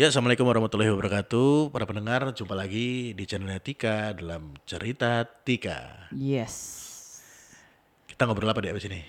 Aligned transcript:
Ya, 0.00 0.08
Assalamualaikum 0.08 0.48
warahmatullahi 0.48 0.96
wabarakatuh. 0.96 1.76
Para 1.76 1.84
pendengar, 1.84 2.32
jumpa 2.32 2.56
lagi 2.56 3.12
di 3.12 3.24
channel 3.28 3.52
Tika 3.60 4.16
dalam 4.16 4.56
Cerita 4.64 5.28
Tika. 5.44 6.08
Yes. 6.16 6.56
Kita 8.08 8.24
ngobrol 8.24 8.48
apa 8.48 8.64
di 8.64 8.72
abis 8.72 8.88
ini? 8.88 9.04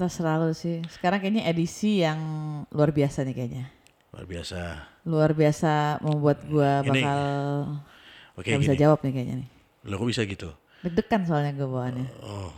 Terserah 0.00 0.40
lu 0.40 0.56
sih. 0.56 0.80
Sekarang 0.88 1.20
kayaknya 1.20 1.44
edisi 1.44 2.00
yang 2.00 2.16
luar 2.72 2.96
biasa 2.96 3.20
nih 3.28 3.36
kayaknya. 3.36 3.64
Luar 4.16 4.24
biasa. 4.24 4.60
Luar 5.04 5.30
biasa 5.36 6.00
membuat 6.00 6.40
gua 6.48 6.80
Ini- 6.80 7.04
bakal 7.04 7.20
Oke, 8.40 8.48
gak 8.48 8.64
bisa 8.64 8.80
jawab 8.80 9.04
nih 9.04 9.12
kayaknya 9.12 9.36
nih. 9.44 9.48
Lo 9.84 10.00
kok 10.00 10.08
bisa 10.08 10.24
gitu? 10.24 10.56
Deg-degan 10.88 11.28
soalnya 11.28 11.52
gue 11.52 11.68
bawaannya. 11.68 12.08
Oh, 12.24 12.48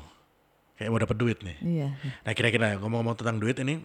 kayak 0.78 0.94
mau 0.94 1.02
dapat 1.02 1.18
duit 1.18 1.42
nih. 1.42 1.58
Iya. 1.58 1.88
Nah, 1.98 2.30
kira-kira 2.30 2.78
ngomong-ngomong 2.78 3.18
tentang 3.18 3.42
duit 3.42 3.58
ini, 3.58 3.82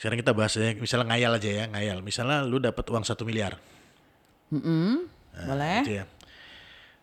sekarang 0.00 0.16
kita 0.24 0.32
bahas 0.32 0.56
ya, 0.56 0.72
misalnya 0.80 1.12
ngayal 1.12 1.36
aja 1.36 1.50
ya, 1.52 1.64
ngayal. 1.68 2.00
Misalnya 2.00 2.40
lu 2.48 2.56
dapat 2.56 2.88
uang 2.88 3.04
satu 3.04 3.28
miliar. 3.28 3.60
Mm-mm. 4.48 5.04
Nah, 5.36 5.44
Boleh? 5.44 5.78
Gitu 5.84 5.92
ya. 6.00 6.04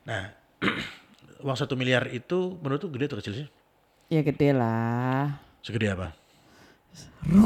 Nah, 0.10 0.34
uang 1.46 1.54
satu 1.54 1.78
miliar 1.78 2.10
itu 2.10 2.58
menurut 2.58 2.82
lu 2.82 2.90
gede 2.90 3.14
atau 3.14 3.22
kecil 3.22 3.46
sih? 3.46 3.48
Ya 4.10 4.26
gede 4.26 4.50
lah. 4.50 5.38
Segede 5.62 5.94
apa? 5.94 6.18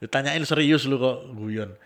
Ditanyain 0.00 0.44
serius 0.48 0.88
lu 0.88 0.96
kok 0.96 1.28
guyon. 1.36 1.76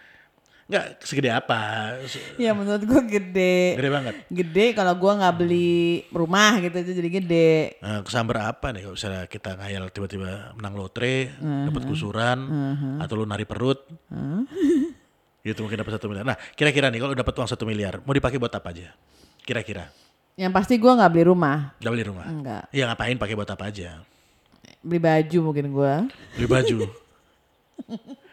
Enggak, 0.68 1.00
segede 1.00 1.32
apa? 1.32 1.96
Ya 2.36 2.52
menurut 2.52 2.84
gue 2.84 3.00
gede. 3.08 3.80
Gede 3.80 3.88
banget. 3.88 4.14
Gede 4.28 4.76
kalau 4.76 4.92
gua 5.00 5.16
nggak 5.16 5.34
beli 5.40 6.04
rumah 6.12 6.60
gitu 6.60 6.76
itu 6.84 6.92
jadi 6.92 7.08
gede. 7.08 7.80
Nah, 7.80 8.04
kesambar 8.04 8.52
apa 8.52 8.76
nih 8.76 8.84
kalau 8.84 8.92
misalnya 8.92 9.24
kita 9.32 9.56
ngayal 9.56 9.88
tiba-tiba 9.88 10.52
menang 10.60 10.76
lotre, 10.76 11.32
dapat 11.40 11.82
kusuran, 11.88 12.38
atau 13.00 13.16
lu 13.16 13.24
nari 13.24 13.48
perut, 13.48 13.80
gitu 15.40 15.64
mungkin 15.64 15.80
dapat 15.80 15.96
satu 15.96 16.12
miliar. 16.12 16.28
Nah, 16.28 16.36
kira-kira 16.52 16.92
nih 16.92 17.00
kalau 17.00 17.16
dapat 17.16 17.32
uang 17.32 17.48
satu 17.48 17.64
miliar, 17.64 18.04
mau 18.04 18.12
dipakai 18.12 18.36
buat 18.36 18.52
apa 18.52 18.68
aja? 18.68 18.92
Kira-kira? 19.48 19.88
Yang 20.36 20.52
pasti 20.52 20.76
gua 20.76 21.00
nggak 21.00 21.10
beli 21.16 21.24
rumah. 21.32 21.72
Gak 21.80 21.92
beli 21.96 22.04
rumah? 22.04 22.28
Enggak. 22.28 22.68
Ya 22.76 22.84
ngapain 22.92 23.16
pakai 23.16 23.32
buat 23.40 23.48
apa 23.48 23.72
aja? 23.72 24.04
Beli 24.84 25.00
baju 25.00 25.38
mungkin 25.48 25.72
gua. 25.72 26.04
Beli 26.36 26.44
baju. 26.44 26.78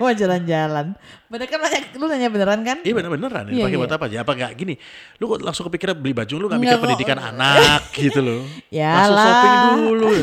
Mau 0.00 0.12
jalan-jalan. 0.12 0.86
Bener 1.26 1.46
kan 1.46 1.58
nanya, 1.58 1.80
lu 1.94 2.04
nanya 2.06 2.28
beneran 2.28 2.60
kan? 2.60 2.78
Iya 2.82 2.92
bener-beneran 2.96 3.42
nih, 3.46 3.52
Iya, 3.56 3.64
pakai 3.64 3.76
iya. 3.76 3.82
buat 3.84 3.92
apa 3.94 4.04
aja? 4.10 4.16
Apa 4.24 4.32
enggak 4.34 4.52
gini? 4.58 4.74
Lu 5.16 5.30
kok 5.30 5.40
langsung 5.40 5.64
kepikiran 5.68 5.96
beli 5.96 6.12
baju, 6.12 6.34
lu 6.36 6.46
gak 6.48 6.58
mikir 6.58 6.76
kok. 6.76 6.84
pendidikan 6.84 7.18
anak 7.18 7.82
gitu 8.00 8.20
loh. 8.20 8.42
Yalah. 8.68 8.96
Langsung 8.98 9.16
shopping 9.20 9.56
dulu. 9.78 10.08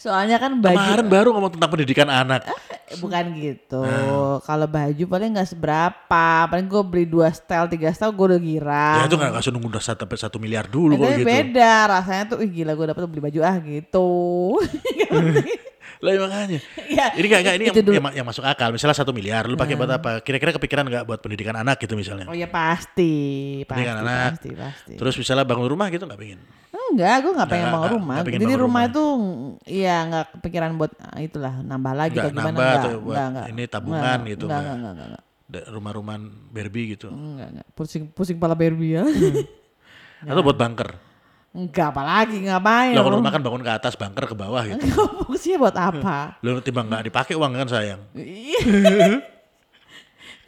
Soalnya 0.00 0.40
kan 0.40 0.56
baju 0.56 0.72
Kemarin 0.72 1.06
baru 1.12 1.28
ngomong 1.36 1.52
tentang 1.60 1.70
pendidikan 1.76 2.08
anak. 2.08 2.48
Eh, 2.88 2.96
bukan 2.96 3.36
gitu. 3.36 3.84
Ah. 3.84 4.40
Kalau 4.40 4.64
baju 4.64 5.04
paling 5.04 5.36
nggak 5.36 5.50
seberapa. 5.52 6.26
Paling 6.48 6.66
gue 6.72 6.82
beli 6.88 7.04
dua 7.04 7.28
style, 7.28 7.68
tiga 7.68 7.92
style 7.92 8.16
gue 8.16 8.26
udah 8.32 8.40
girang. 8.40 8.96
Ya 8.96 9.04
itu 9.04 9.16
gak 9.20 9.28
langsung 9.28 9.52
nunggu 9.52 9.68
udah 9.68 9.84
satu, 9.84 10.08
satu 10.16 10.40
miliar 10.40 10.64
dulu 10.64 10.96
kalau 10.96 11.04
tapi 11.12 11.20
gitu. 11.20 11.28
beda 11.28 11.72
rasanya 11.84 12.24
tuh, 12.32 12.38
ih 12.40 12.48
gila 12.48 12.72
gue 12.72 12.86
dapet 12.88 13.02
beli 13.12 13.22
baju 13.28 13.40
ah 13.44 13.56
gitu. 13.60 14.08
Lah 16.00 16.10
ya 16.10 16.18
makanya. 16.18 16.58
ya, 16.88 17.06
Ini 17.12 17.26
gak, 17.26 17.40
gak 17.42 17.54
ini 17.54 17.64
yang, 17.66 17.76
yang, 17.76 18.04
yang 18.14 18.26
masuk 18.26 18.40
akal. 18.42 18.72
Misalnya 18.72 18.96
satu 18.96 19.12
miliar, 19.12 19.44
lu 19.44 19.52
pakai 19.54 19.76
buat 19.76 19.88
apa? 19.90 20.20
Kira-kira 20.20 20.50
kepikiran 20.50 20.84
gak 20.86 21.04
buat 21.04 21.18
pendidikan 21.18 21.52
anak 21.54 21.76
gitu 21.78 21.92
misalnya? 21.92 22.24
Oh 22.24 22.32
ya 22.32 22.48
pasti, 22.48 23.12
pasti, 23.60 23.68
Pendidikan 23.68 24.00
anak. 24.00 24.30
pasti, 24.34 24.48
pasti. 24.50 24.92
Terus 24.96 25.14
misalnya 25.14 25.44
bangun 25.44 25.68
rumah 25.68 25.86
gitu 25.88 26.04
gak 26.04 26.16
pengen? 26.16 26.40
Enggak, 26.90 27.16
gue 27.20 27.32
nggak 27.32 27.46
pengen 27.46 27.60
Nggak, 27.62 27.70
bangun 27.70 27.84
nggak- 27.84 27.96
rumah. 27.96 28.14
nggak 28.16 28.26
pengen 28.26 28.40
Jadi 28.40 28.50
rumah 28.50 28.64
rumah. 28.64 28.82
itu, 28.88 29.04
iya 29.70 29.96
nggak 30.02 30.24
kepikiran 30.34 30.70
buat 30.74 30.92
ah, 30.98 31.20
itulah 31.20 31.54
nambah 31.60 31.92
lagi 31.94 32.10
Nggak 32.10 32.24
atau 32.24 32.32
gimana 32.32 32.48
nambah 32.48 32.64
enggak, 32.64 32.80
atau 32.80 32.90
buat 32.90 32.98
enggak, 33.12 33.26
enggak. 33.28 33.46
ini 33.46 33.62
tabungan 33.64 34.00
Enggak, 34.00 34.26
gitu, 34.26 34.44
Enggak, 34.44 34.58
enggak. 34.58 34.74
enggak, 34.74 34.90
enggak, 34.90 35.06
enggak. 35.06 35.22
Rumah-rumahan 35.68 36.22
Barbie 36.48 36.86
gitu. 36.88 37.06
Enggak, 37.08 37.48
enggak. 37.52 37.66
Pusing, 37.70 38.02
pusing 38.08 38.38
pala 38.38 38.54
Barbie 38.54 38.90
ya. 38.92 39.02
Atau 40.26 40.42
buat 40.42 40.56
bunker. 40.56 40.90
Enggak, 41.50 41.90
apalagi 41.90 42.36
ngapain? 42.46 42.94
Lah 42.94 43.02
kalau 43.02 43.18
rumah 43.18 43.32
kan 43.34 43.42
bangun 43.42 43.62
ke 43.66 43.72
atas, 43.72 43.98
bunker 43.98 44.24
ke 44.28 44.36
bawah 44.38 44.62
gitu. 44.66 44.78
Enggak, 44.78 45.08
fungsinya 45.26 45.56
buat 45.66 45.76
apa? 45.76 46.16
Lu 46.44 46.60
timbang 46.62 46.86
gak 46.86 47.04
dipakai 47.06 47.34
uang 47.34 47.52
kan 47.56 47.68
sayang. 47.68 48.00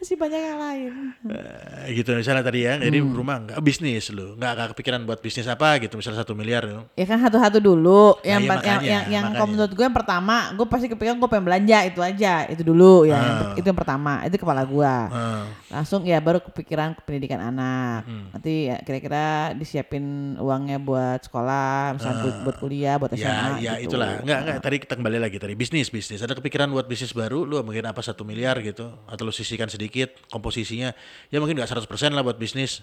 Masih 0.03 0.19
banyak 0.19 0.35
yang 0.35 0.59
lain. 0.59 0.91
Eh, 1.31 1.95
gitu 1.95 2.11
misalnya 2.11 2.43
tadi 2.43 2.67
ya, 2.67 2.75
jadi 2.75 2.99
Hmm. 2.99 3.15
rumah 3.15 3.39
enggak 3.39 3.63
bisnis 3.63 4.11
lu, 4.11 4.35
enggak 4.35 4.51
enggak 4.51 4.67
kepikiran 4.75 4.99
buat 5.07 5.23
bisnis 5.23 5.47
apa 5.47 5.79
gitu, 5.79 5.95
misalnya 5.95 6.27
satu 6.27 6.35
miliar 6.35 6.67
gitu. 6.67 6.83
Ya 6.99 7.07
kan 7.07 7.23
satu-satu 7.23 7.63
dulu. 7.63 8.19
Nah, 8.19 8.27
Yang 8.27 8.27
iya, 8.27 8.35
yang 8.35 8.43
makanya, 8.51 8.83
yang, 8.83 9.03
yang 9.07 9.23
makanya. 9.23 9.37
kalau 9.39 9.47
menurut 9.47 9.71
gue 9.71 9.85
yang 9.87 9.95
pertama, 9.95 10.35
gue 10.51 10.65
pasti 10.67 10.87
kepikiran 10.91 11.15
gue 11.15 11.29
pengen 11.31 11.45
belanja 11.47 11.77
itu 11.87 11.99
aja, 12.03 12.33
itu 12.51 12.63
dulu 12.67 13.07
ya. 13.07 13.15
yang 13.15 13.23
Ah. 13.23 13.55
Itu 13.55 13.63
yang 13.63 13.79
pertama, 13.79 14.11
itu 14.27 14.35
kepala 14.35 14.67
gue. 14.67 14.95
Heeh. 15.07 15.43
Langsung 15.71 16.01
ya 16.03 16.19
baru 16.19 16.43
kepikiran 16.43 16.99
ke 16.99 17.01
pendidikan 17.07 17.39
anak. 17.39 18.03
Hmm. 18.03 18.27
Nanti 18.35 18.67
ya 18.67 18.83
kira-kira 18.83 19.55
disiapin 19.55 20.03
uangnya 20.35 20.83
buat 20.83 21.23
sekolah, 21.23 21.95
misalnya 21.95 22.17
buat, 22.19 22.35
buat 22.43 22.57
kuliah, 22.59 22.99
buat 22.99 23.15
SMA. 23.15 23.23
Ya, 23.23 23.39
ya 23.55 23.73
gitu. 23.79 23.95
itulah. 23.95 24.19
Enggak, 24.19 24.39
enggak. 24.43 24.57
Tadi 24.59 24.75
kita 24.83 24.93
kembali 24.99 25.17
lagi 25.23 25.37
tadi 25.39 25.55
bisnis, 25.55 25.87
bisnis. 25.87 26.19
Ada 26.19 26.35
kepikiran 26.35 26.67
buat 26.67 26.91
bisnis 26.91 27.15
baru, 27.15 27.47
lu 27.47 27.55
mungkin 27.63 27.87
apa 27.87 28.03
satu 28.03 28.27
miliar 28.27 28.59
gitu, 28.59 28.91
atau 29.07 29.23
lu 29.23 29.31
sisihkan 29.31 29.71
sedikit 29.71 29.92
komposisinya. 30.27 30.91
Ya 31.29 31.37
mungkin 31.37 31.55
nggak 31.57 31.69
100% 31.69 31.85
lah 32.13 32.25
buat 32.25 32.37
bisnis. 32.41 32.81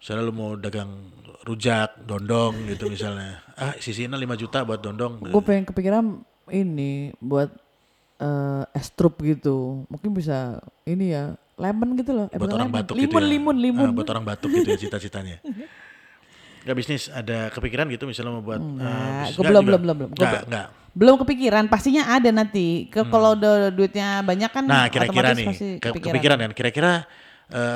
Misalnya 0.00 0.22
lu 0.24 0.32
mau 0.32 0.56
dagang 0.56 1.12
rujak, 1.44 2.06
dondong 2.06 2.54
gitu 2.70 2.88
misalnya. 2.88 3.40
Ah, 3.60 3.76
sisihin 3.76 4.08
5 4.08 4.24
juta 4.40 4.64
buat 4.64 4.80
dondong. 4.80 5.20
Gue 5.20 5.44
pengen 5.44 5.68
kepikiran 5.68 6.24
ini 6.48 7.12
buat 7.20 7.52
eh 8.16 8.64
es 8.72 8.88
trup 8.96 9.20
gitu. 9.20 9.84
Mungkin 9.92 10.16
bisa 10.16 10.64
ini 10.88 11.12
ya, 11.12 11.36
lemon 11.60 11.92
gitu 12.00 12.16
loh. 12.16 12.26
Eh, 12.32 12.40
buat 12.40 12.56
orang 12.56 12.72
lemon, 12.72 12.80
batuk 12.80 12.96
limun, 12.96 13.04
gitu 13.04 13.20
ya. 13.20 13.28
limun, 13.36 13.56
limun. 13.60 13.84
Ah, 13.84 13.92
buat 13.92 14.08
orang 14.08 14.24
batuk 14.24 14.48
gitu 14.56 14.68
ya 14.72 14.78
cita-citanya. 14.80 15.44
Enggak 16.64 16.76
bisnis, 16.76 17.08
ada 17.12 17.48
kepikiran 17.52 17.88
gitu 17.92 18.04
misalnya 18.08 18.32
mau 18.36 18.44
buat 18.44 18.60
eh, 18.60 18.64
bisnis. 18.64 18.80
Enggak, 18.80 19.28
gua 19.36 19.42
Enggak 19.44 19.44
belum, 19.44 19.64
belum, 19.64 19.80
belum, 19.80 19.96
belum. 19.96 20.10
Enggak, 20.16 20.42
enggak. 20.48 20.68
Belum 21.00 21.16
kepikiran, 21.16 21.64
pastinya 21.66 22.12
ada 22.12 22.28
nanti. 22.28 22.84
Ke 22.86 23.08
kalau 23.08 23.32
udah 23.32 23.72
duitnya 23.72 24.20
banyak 24.20 24.50
kan 24.52 24.64
Hmm. 24.68 24.72
Nah, 24.76 24.84
kira-kira 24.86 25.32
nih, 25.32 25.80
ke- 25.80 25.96
kepikiran 25.96 26.36
kan, 26.36 26.52
kira-kira 26.52 27.08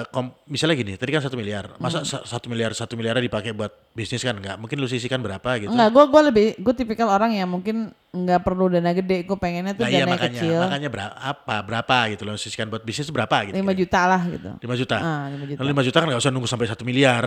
kom- 0.07 0.37
misalnya 0.47 0.77
gini, 0.77 0.95
tadi 0.95 1.11
kan 1.11 1.19
satu 1.19 1.35
miliar, 1.35 1.75
masa 1.81 1.99
Hmm. 1.99 2.07
sa- 2.07 2.23
satu 2.23 2.47
miliar 2.47 2.71
satu 2.71 2.95
miliarnya 2.95 3.25
dipakai 3.25 3.51
buat 3.51 3.73
bisnis 3.91 4.21
kan 4.21 4.37
nggak? 4.37 4.55
Mungkin 4.55 4.77
lu 4.77 4.87
sisihkan 4.87 5.19
berapa 5.19 5.51
gitu? 5.59 5.73
Enggak, 5.73 5.89
gue 5.91 6.05
gua 6.07 6.23
lebih 6.23 6.47
gue 6.55 6.75
tipikal 6.77 7.09
orang 7.09 7.33
yang 7.33 7.51
mungkin 7.51 7.91
nggak 8.13 8.45
perlu 8.45 8.71
dana 8.71 8.93
gede, 8.93 9.25
gue 9.25 9.35
pengennya 9.35 9.75
tuh 9.75 9.83
Nah, 9.83 9.91
dana 9.91 9.99
iya 9.99 10.05
makanya, 10.07 10.31
kecil, 10.39 10.59
makanya 10.61 10.89
berapa, 10.93 11.15
apa, 11.19 11.57
berapa 11.65 11.97
gitu 12.15 12.23
loh, 12.23 12.37
sisihkan 12.37 12.71
buat 12.71 12.87
bisnis 12.87 13.11
berapa 13.11 13.51
gitu? 13.51 13.57
5 13.57 13.75
juta 13.75 14.01
lah 14.07 14.23
gitu. 14.29 14.51
5 14.63 14.75
juta. 14.77 14.97
Ah, 15.01 15.25
5 15.27 15.45
juta. 15.49 15.59
Nah, 15.59 15.67
5 15.67 15.83
juta 15.83 15.97
kan 15.99 16.07
nggak 16.07 16.23
usah 16.23 16.31
nunggu 16.31 16.47
sampai 16.47 16.67
satu 16.69 16.83
miliar. 16.85 17.25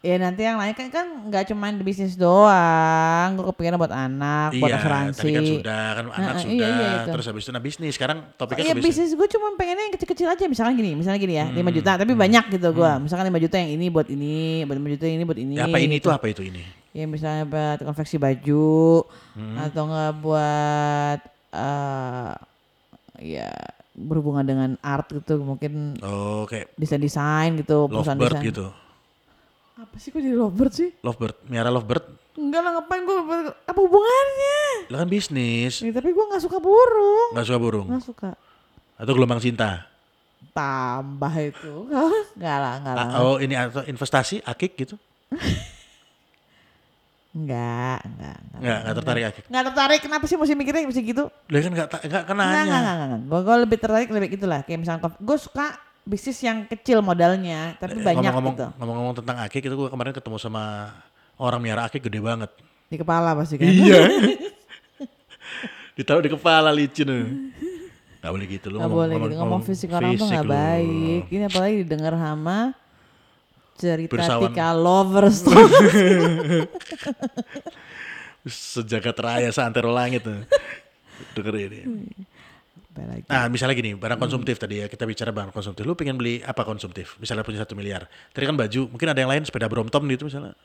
Ya 0.00 0.14
nanti 0.16 0.40
yang 0.40 0.54
lain 0.54 0.70
kan 0.70 0.86
kan 0.88 1.06
nggak 1.26 1.50
cuma 1.50 1.66
di 1.68 1.82
bisnis 1.82 2.14
doang, 2.14 3.26
gue 3.32 3.44
kepikiran 3.48 3.74
buat 3.74 3.90
anak, 3.90 4.54
buat 4.54 4.68
iya, 4.68 4.78
asuransi. 4.78 5.18
tadi 5.18 5.30
kan 5.32 5.42
sudah, 5.50 5.84
kan 5.90 6.04
anak 6.06 6.14
Ah, 6.14 6.38
sudah, 6.38 6.52
iya, 6.52 6.68
iya, 6.70 6.90
itu. 6.94 7.10
terus 7.10 7.24
habis 7.26 7.42
itu 7.42 7.50
nah 7.50 7.58
bisnis. 7.58 7.92
Sekarang 7.92 8.18
topiknya 8.34 8.62
Iya 8.62 8.72
ke 8.72 8.78
bisnis. 8.78 8.96
bisnis 9.02 9.10
gue 9.12 9.28
cuma 9.34 9.46
pengennya 9.54 9.82
yang 9.82 9.94
kecil-kecil 9.96 10.28
aja 10.28 10.44
misalkan 10.46 10.72
gini 10.74 10.90
misalnya 10.94 11.18
gini 11.18 11.34
ya 11.34 11.46
5 11.48 11.58
Hmm, 11.58 11.68
juta 11.72 11.92
tapi 11.96 12.12
banyak 12.14 12.44
gitu 12.50 12.68
gue 12.72 12.90
misalkan 12.98 13.26
5 13.26 13.40
juta 13.40 13.56
yang 13.56 13.70
ini 13.72 13.86
buat 13.88 14.06
ini 14.06 14.36
buat 14.62 14.76
5 14.78 14.94
juta 14.94 15.04
yang 15.04 15.16
ini 15.16 15.24
buat 15.24 15.40
ini 15.40 15.54
Ya, 15.54 15.64
apa 15.64 15.78
ini 15.80 15.94
gitu. 15.94 15.98
itu 15.98 16.08
apa 16.12 16.26
itu 16.28 16.42
ini? 16.44 16.62
ya 16.92 17.04
misalnya 17.04 17.44
buat 17.44 17.78
konveksi 17.82 18.16
baju 18.16 18.68
Hmm. 19.34 19.56
atau 19.58 19.82
nggak 19.84 20.12
buat 20.18 21.20
eh 21.50 22.32
ya 23.26 23.50
berhubungan 23.92 24.44
dengan 24.44 24.70
art 24.80 25.08
gitu 25.10 25.40
mungkin 25.40 25.98
Oh, 25.98 26.44
kayak 26.44 26.72
desain 26.74 26.96
desain 26.98 27.52
gitu 27.54 27.84
perusahaan 27.86 28.14
desain 28.14 28.44
gitu. 28.44 28.70
Apa 29.96 29.98
sih 29.98 30.10
kok 30.10 30.20
jadi 30.20 30.36
lovebird 30.36 30.72
sih 30.74 30.90
Lovebird, 31.00 31.36
miara 31.46 31.70
lovebird. 31.70 32.04
enggak 32.36 32.60
lah 32.60 32.70
ngapain 32.74 33.00
gue 33.00 33.16
apa 33.64 33.78
hubungannya 33.78 34.60
Lah 34.86 34.98
kan 35.00 35.08
bisnis, 35.08 35.80
ya, 35.80 35.88
tapi 35.90 36.12
gue 36.12 36.24
nggak 36.26 36.42
suka 36.42 36.60
burung 36.60 37.32
nggak 37.32 37.46
suka 37.46 37.56
burung. 37.58 37.86
nggak 37.88 38.04
suka 38.04 38.30
Atau 38.94 39.12
gelombang 39.12 39.40
cinta. 39.40 39.88
tambah 40.52 41.32
itu 41.38 41.88
nggak 42.38 42.56
lah 42.58 42.74
nggak 42.78 42.94
lah 42.94 43.06
Ah, 43.10 43.20
oh, 43.22 43.36
ini 43.36 43.52
atau 43.52 43.80
investasi 43.82 44.40
akik 44.42 44.76
gitu? 44.76 45.00
Enggak, 47.32 48.00
enggak, 48.02 48.36
enggak. 48.38 48.60
Nggak, 48.60 48.78
nggak 48.80 48.96
tertarik 48.96 49.24
akik. 49.26 49.44
Enggak 49.46 49.64
tertarik, 49.66 50.00
kenapa 50.00 50.24
sih 50.24 50.36
mesti 50.36 50.54
mikirnya 50.54 50.88
mesti 50.88 51.02
gitu? 51.04 51.24
Lah 51.28 51.60
kan 51.60 51.72
nggak 51.74 51.88
ta- 51.90 52.02
nggak 52.02 52.22
kan 52.22 52.34
Enggak, 52.34 52.62
enggak, 52.62 52.80
enggak, 52.80 53.06
enggak. 53.12 53.20
Gue, 53.44 53.56
lebih 53.58 53.78
tertarik 53.78 54.08
lebih 54.10 54.28
itulah. 54.30 54.60
Kayak 54.62 54.78
misalnya, 54.80 55.00
gue 55.10 55.36
suka 55.36 55.66
bisnis 56.06 56.38
yang 56.38 56.64
kecil 56.64 57.02
modalnya, 57.02 57.74
tapi 57.76 57.98
banyak 57.98 58.22
Eh, 58.22 58.30
ngomong-ngomong, 58.30 58.54
gitu. 58.54 58.66
ngomong-ngomong 58.78 59.14
tentang 59.18 59.36
akik 59.42 59.60
itu 59.60 59.74
gue 59.74 59.88
kemarin 59.90 60.14
ketemu 60.14 60.36
sama 60.38 60.94
orang 61.34 61.58
miara 61.58 61.82
akik 61.84 62.00
gede 62.00 62.22
banget. 62.22 62.50
Di 62.86 62.96
kepala 62.96 63.34
pasti 63.34 63.58
kan. 63.58 63.66
Iya. 63.66 64.06
Ditaruh 65.98 66.22
di 66.22 66.30
kepala 66.30 66.70
licin. 66.70 67.10
Gak 68.16 68.30
boleh 68.30 68.46
gitu 68.48 68.66
lu 68.68 68.78
Gak 68.78 68.90
boleh 68.90 69.14
gitu, 69.16 69.34
ngomong 69.36 69.62
fisik 69.62 69.90
orang 69.90 70.14
tuh 70.14 70.26
fisik 70.26 70.36
gak 70.36 70.44
lu. 70.44 70.50
baik. 70.50 71.22
Ini 71.26 71.44
apalagi 71.46 71.74
didengar 71.82 72.14
sama 72.14 72.58
cerita 73.74 74.12
Pirsawan. 74.14 74.50
Tika 74.50 74.68
lovers 74.72 75.38
tuh. 75.42 75.52
Sejagat 78.46 79.16
raya 79.18 79.50
seantero 79.50 79.90
langit. 79.90 80.22
tuh. 80.22 80.38
Denger 81.34 81.54
ini. 81.66 81.80
Apa 82.96 83.04
lagi? 83.06 83.28
Nah, 83.28 83.44
misalnya 83.46 83.74
gini, 83.74 83.92
barang 83.92 84.16
Hmm. 84.16 84.24
konsumtif 84.24 84.56
tadi 84.56 84.80
ya, 84.80 84.86
kita 84.86 85.04
bicara 85.04 85.28
barang 85.28 85.52
konsumtif. 85.52 85.84
Lu 85.84 85.92
pengen 85.92 86.16
beli 86.16 86.40
apa 86.40 86.62
konsumtif? 86.62 87.14
Misalnya 87.16 87.44
punya 87.44 87.60
satu 87.60 87.76
miliar. 87.76 88.08
Tadi 88.32 88.44
kan 88.44 88.56
baju, 88.56 88.88
mungkin 88.88 89.08
ada 89.08 89.20
yang 89.20 89.28
lain 89.28 89.44
sepeda 89.44 89.68
Brompton 89.68 90.02
gitu 90.08 90.24
misalnya. 90.24 90.56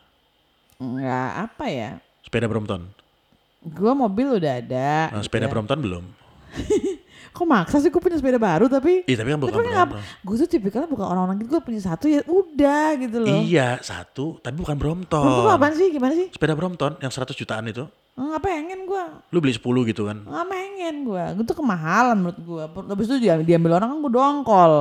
Enggak 0.76 1.30
apa 1.46 1.64
ya? 1.68 1.90
Sepeda 2.22 2.48
Brompton. 2.48 2.88
Gua 3.62 3.92
mobil 3.94 4.40
udah 4.40 4.58
ada. 4.58 5.12
Nah, 5.12 5.22
sepeda 5.22 5.46
ya. 5.46 5.50
Brompton 5.52 5.78
belum. 5.78 6.04
Kok 7.32 7.48
maksa 7.48 7.80
sih 7.80 7.88
gue 7.88 7.96
punya 7.96 8.20
sepeda 8.20 8.36
baru 8.36 8.68
tapi 8.68 9.08
Iya, 9.08 9.24
tapi 9.24 9.32
kan 9.32 9.40
bukan 9.40 9.54
tapi 9.54 9.64
Brompton. 9.64 10.04
gue 10.20 10.36
tuh 10.36 10.48
tipikalnya 10.50 10.84
bukan 10.84 11.06
orang-orang 11.06 11.40
gitu 11.40 11.48
gue 11.48 11.62
punya 11.64 11.80
satu 11.80 12.04
ya 12.04 12.20
udah 12.28 12.86
gitu 13.00 13.16
loh. 13.24 13.40
Iya, 13.40 13.80
satu, 13.80 14.36
tapi 14.36 14.60
bukan 14.60 14.76
Brompton. 14.76 15.24
Brompton 15.24 15.48
apaan 15.48 15.72
sih? 15.72 15.88
Gimana 15.88 16.12
sih? 16.12 16.28
Sepeda 16.28 16.52
Brompton 16.52 17.00
yang 17.00 17.08
100 17.08 17.32
jutaan 17.32 17.64
itu. 17.64 17.88
Nggak 18.12 18.40
pengen 18.40 18.80
gue. 18.84 19.04
Lu 19.28 19.38
beli 19.38 19.52
10 19.52 19.62
gitu 19.88 20.02
kan. 20.04 20.20
Nggak 20.20 20.46
pengen 20.46 20.94
gue. 21.02 21.24
Gue 21.32 21.44
tuh 21.44 21.56
kemahalan 21.56 22.16
menurut 22.16 22.38
gue. 22.38 22.62
Habis 22.86 23.06
itu 23.08 23.16
dia, 23.18 23.34
diambil 23.36 23.76
orang 23.76 23.88
kan 23.88 23.98
gue 23.98 24.12
dongkol. 24.12 24.74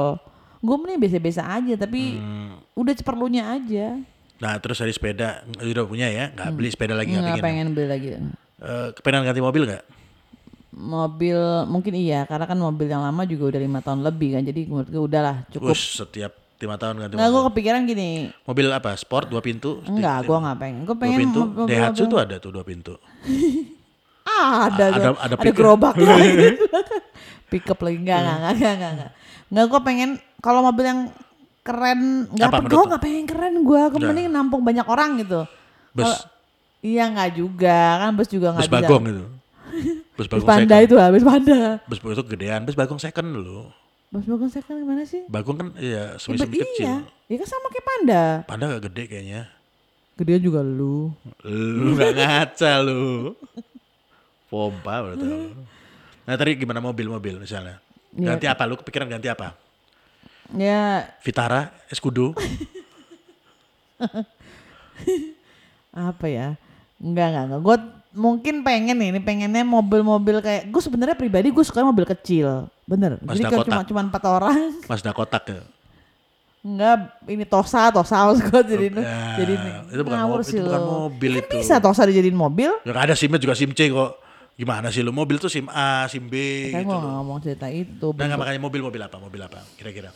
Gue 0.59 0.75
mending 0.77 0.99
biasa-biasa 0.99 1.41
aja 1.47 1.73
tapi 1.75 2.15
Hmm. 2.15 2.59
udah 2.73 2.93
seperlunya 2.93 3.49
aja. 3.49 3.97
Nah, 4.37 4.57
terus 4.57 4.77
dari 4.77 4.89
sepeda 4.89 5.45
udah 5.53 5.85
punya 5.85 6.05
ya, 6.05 6.29
nggak 6.29 6.49
beli 6.51 6.69
sepeda 6.69 6.91
lagi 6.91 7.13
nggak 7.13 7.23
Nggak 7.23 7.37
pengen. 7.39 7.45
pengen 7.45 7.67
beli 7.71 7.87
lagi. 7.87 8.07
Eh, 8.57 8.87
kepengen 8.91 9.21
ganti 9.23 9.37
mobil 9.39 9.63
nggak? 9.63 9.83
Mobil 10.71 11.37
mungkin 11.67 11.93
iya 11.93 12.23
karena 12.23 12.45
kan 12.45 12.55
mobil 12.55 12.87
yang 12.87 13.01
lama 13.01 13.21
juga 13.23 13.51
udah 13.51 13.61
lima 13.61 13.79
tahun 13.79 14.01
lebih 14.01 14.33
kan. 14.33 14.43
Jadi 14.43 14.61
menurut 14.65 14.87
gue 14.87 15.03
udahlah 15.03 15.43
cukup. 15.51 15.75
Setiap 15.75 16.31
lima 16.61 16.75
tahun 16.75 16.95
ganti 16.97 17.13
Nggak 17.13 17.29
gue 17.29 17.41
kepikiran 17.47 17.81
gini. 17.83 18.09
Mobil 18.41 18.65
apa? 18.67 18.93
Sport 18.93 19.27
dua 19.27 19.39
pintu? 19.39 19.81
Enggak, 19.83 20.23
gue 20.23 20.37
nggak 20.37 20.57
pengen. 20.57 20.77
Gue 20.81 20.87
Dua 20.89 21.01
pengen 21.01 21.17
pintu? 21.19 21.39
mobil- 21.43 21.67
Daihatsu 21.67 21.99
mobil- 21.99 22.11
tuh 22.11 22.19
ada 22.19 22.35
tuh 22.37 22.51
dua 22.51 22.63
pintu. 22.63 22.93
Ah, 24.21 24.47
ada, 24.67 24.83
ada- 24.87 24.95
ada, 24.95 25.09
ada 25.19 25.35
ada, 25.35 25.51
gerobak 25.51 25.95
lagi. 25.99 26.55
pick 27.47 27.67
up 27.67 27.79
lagi 27.79 27.97
enggak 27.97 28.17
enggak 28.17 28.37
enggak 28.37 28.53
enggak 28.53 28.91
enggak 28.93 29.09
enggak 29.49 29.65
gue 29.67 29.79
pengen 29.81 30.09
kalau 30.39 30.61
mobil 30.61 30.85
yang 30.85 31.01
keren 31.61 31.99
enggak 32.27 32.47
Apa 32.47 32.63
gue 32.63 32.83
enggak 32.85 33.01
pengen 33.01 33.25
keren 33.25 33.55
gue 33.59 33.81
gue 33.89 33.99
mending 33.99 34.27
nampung 34.27 34.61
banyak 34.61 34.85
orang 34.85 35.19
gitu 35.19 35.43
Bus, 35.91 36.05
Kalau- 36.05 36.23
iya 36.79 37.03
enggak 37.05 37.35
juga 37.35 37.77
kan 37.99 38.11
bus 38.13 38.25
juga 38.25 38.47
bus 38.49 38.55
enggak 38.55 38.69
bisa 38.69 38.77
bagong 38.79 39.03
gitu. 39.03 39.25
Bus 40.13 40.27
bus 40.27 40.27
bagong 40.31 40.47
panda 40.53 40.63
second. 40.71 40.85
itu 40.85 40.95
habis 40.97 41.21
panda 41.21 41.59
Bus 41.83 41.99
bagong 41.99 42.15
itu 42.15 42.23
gedean, 42.29 42.59
bus 42.63 42.73
bagong 42.73 42.97
second 42.97 43.27
dulu. 43.29 43.59
Bus 44.11 44.27
bagong 44.27 44.51
second 44.51 44.77
gimana 44.77 45.03
sih 45.03 45.23
Bagong 45.25 45.55
kan 45.55 45.67
iya 45.77 46.13
Ya, 46.13 46.19
semi-semi 46.19 46.51
iya 46.53 46.65
kecil. 46.65 46.85
ya 47.31 47.35
kan 47.39 47.47
sama 47.47 47.67
kayak 47.67 47.85
panda 47.85 48.23
Panda 48.43 48.63
gak 48.69 48.83
gede 48.87 49.03
kayaknya. 49.07 49.41
gedean 50.13 50.43
juga 50.43 50.59
lu 50.59 51.15
Lu 51.47 51.95
gak 51.95 52.11
ngaca 52.13 52.71
lu. 52.81 53.31
Pompa 54.45 54.99
berarti. 55.01 55.23
lu. 55.23 55.55
Nah 56.21 56.35
tadi 56.35 56.51
gimana 56.53 56.77
mobil-mobil 56.77 57.39
misalnya? 57.39 57.79
Iya. 58.11 58.35
Ganti 58.35 58.45
apa? 58.45 58.67
Lu 58.67 58.75
kepikiran 58.75 59.07
ganti 59.09 59.25
apa? 59.25 59.55
ya 60.51 61.07
Vitara, 61.23 61.71
Escudo, 61.87 62.35
apa 65.91 66.25
ya 66.27 66.59
enggak 66.97 67.27
enggak 67.31 67.43
enggak 67.47 67.61
gue 67.61 67.77
mungkin 68.11 68.59
pengen 68.59 68.93
nih 68.93 69.09
ini 69.09 69.19
pengennya 69.19 69.63
mobil-mobil 69.63 70.39
kayak 70.39 70.67
gue 70.67 70.81
sebenarnya 70.81 71.13
pribadi 71.13 71.47
gue 71.47 71.61
suka 71.61 71.79
mobil 71.81 72.03
kecil 72.05 72.67
bener 72.83 73.15
Mazda 73.19 73.37
jadi 73.37 73.43
kalau 73.49 73.65
cuma 73.65 73.81
cuma 73.83 74.01
empat 74.01 74.23
orang 74.25 74.57
Mazda 74.89 75.11
kotak 75.11 75.43
ya. 75.45 75.61
enggak 76.61 76.97
ini 77.25 77.41
Tosa 77.43 77.87
Tosa 77.89 78.15
harus 78.21 78.39
gue 78.39 78.61
jadi 78.61 78.85
Ya, 78.93 79.17
jadi 79.35 79.53
itu 79.89 80.01
bukan 80.01 80.17
ngawur 80.19 80.39
mobil, 80.39 80.51
itu 80.51 80.61
bukan 80.61 80.83
mobil 80.83 81.31
Kan 81.31 81.41
itu. 81.41 81.53
bisa 81.55 81.75
Tosa 81.77 82.01
dijadiin 82.03 82.35
mobil 82.35 82.69
Ya 82.81 82.91
ada 82.93 83.13
SIM-nya 83.13 83.37
juga 83.37 83.53
SIM 83.53 83.71
C 83.71 83.87
kok. 83.87 84.19
Gimana 84.53 84.87
sih 84.87 85.01
lu? 85.01 85.09
Mobil 85.09 85.39
tuh 85.39 85.47
SIM 85.47 85.65
A, 85.67 86.05
SIM 86.05 86.27
B 86.27 86.35
kan 86.69 86.83
gitu 86.83 86.91
gue 86.91 87.01
ngomong 87.09 87.39
cerita 87.39 87.65
itu 87.65 88.11
Nah 88.11 88.25
nggak 88.27 88.37
makanya 88.37 88.59
mobil-mobil 88.59 89.01
apa? 89.01 89.17
Mobil 89.17 89.39
apa? 89.39 89.63
Kira-kira. 89.73 90.11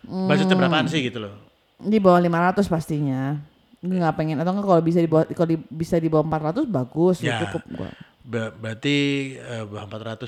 Budgetnya 0.00 0.48
Hmm. 0.48 0.60
berapaan 0.64 0.86
sih 0.86 1.02
gitu 1.02 1.20
loh? 1.20 1.34
di 1.78 1.98
bawah 1.98 2.18
500 2.18 2.66
pastinya 2.66 3.38
nggak 3.80 4.14
pengen 4.14 4.36
atau 4.36 4.50
enggak 4.50 4.66
kalau 4.66 4.82
bisa 4.82 4.98
di 4.98 5.06
bawah 5.06 5.24
kalau 5.28 5.48
di- 5.48 5.66
bisa 5.68 5.94
di 5.96 6.06
bawah 6.06 6.24
400 6.24 6.66
bagus 6.66 7.16
Ya. 7.20 7.38
cukup 7.40 7.62
gue 7.68 7.90
Ber- 8.20 8.52
berarti 8.52 8.96
eh, 9.34 9.64
400 9.64 9.86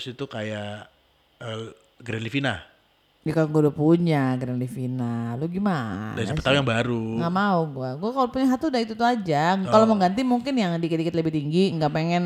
itu 0.09 0.25
kayak 0.25 0.87
eh, 1.39 1.61
Grand 1.99 2.21
Livina. 2.21 2.63
ya 3.21 3.33
kan 3.33 3.45
gue 3.45 3.61
udah 3.61 3.75
punya 3.75 4.33
Grand 4.35 4.57
Livina 4.57 5.35
lu 5.35 5.45
gimana 5.45 6.15
Dan 6.15 6.25
siapa 6.27 6.41
tahu 6.41 6.55
yang 6.55 6.65
baru. 6.65 7.19
nggak 7.19 7.35
mau 7.35 7.61
gue 7.67 7.91
gue 7.97 8.11
kalau 8.11 8.29
punya 8.29 8.47
satu 8.49 8.65
udah 8.67 8.81
itu 8.81 8.95
tuh 8.95 9.05
aja 9.05 9.43
kalau 9.63 9.85
Oh. 9.85 9.89
mau 9.89 9.99
ganti 9.99 10.23
mungkin 10.23 10.55
yang 10.55 10.73
dikit-dikit 10.75 11.13
lebih 11.13 11.29
tinggi 11.31 11.75
nggak 11.75 11.91
pengen 11.91 12.25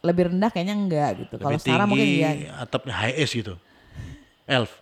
lebih 0.00 0.22
rendah 0.26 0.48
kayaknya 0.48 0.74
enggak 0.74 1.10
gitu 1.20 1.34
kalau 1.36 1.54
sekarang 1.56 1.86
mungkin 1.86 2.08
iya 2.08 2.30
atapnya 2.56 2.96
high 2.96 3.14
S 3.18 3.30
gitu. 3.32 3.54
Elf. 4.44 4.72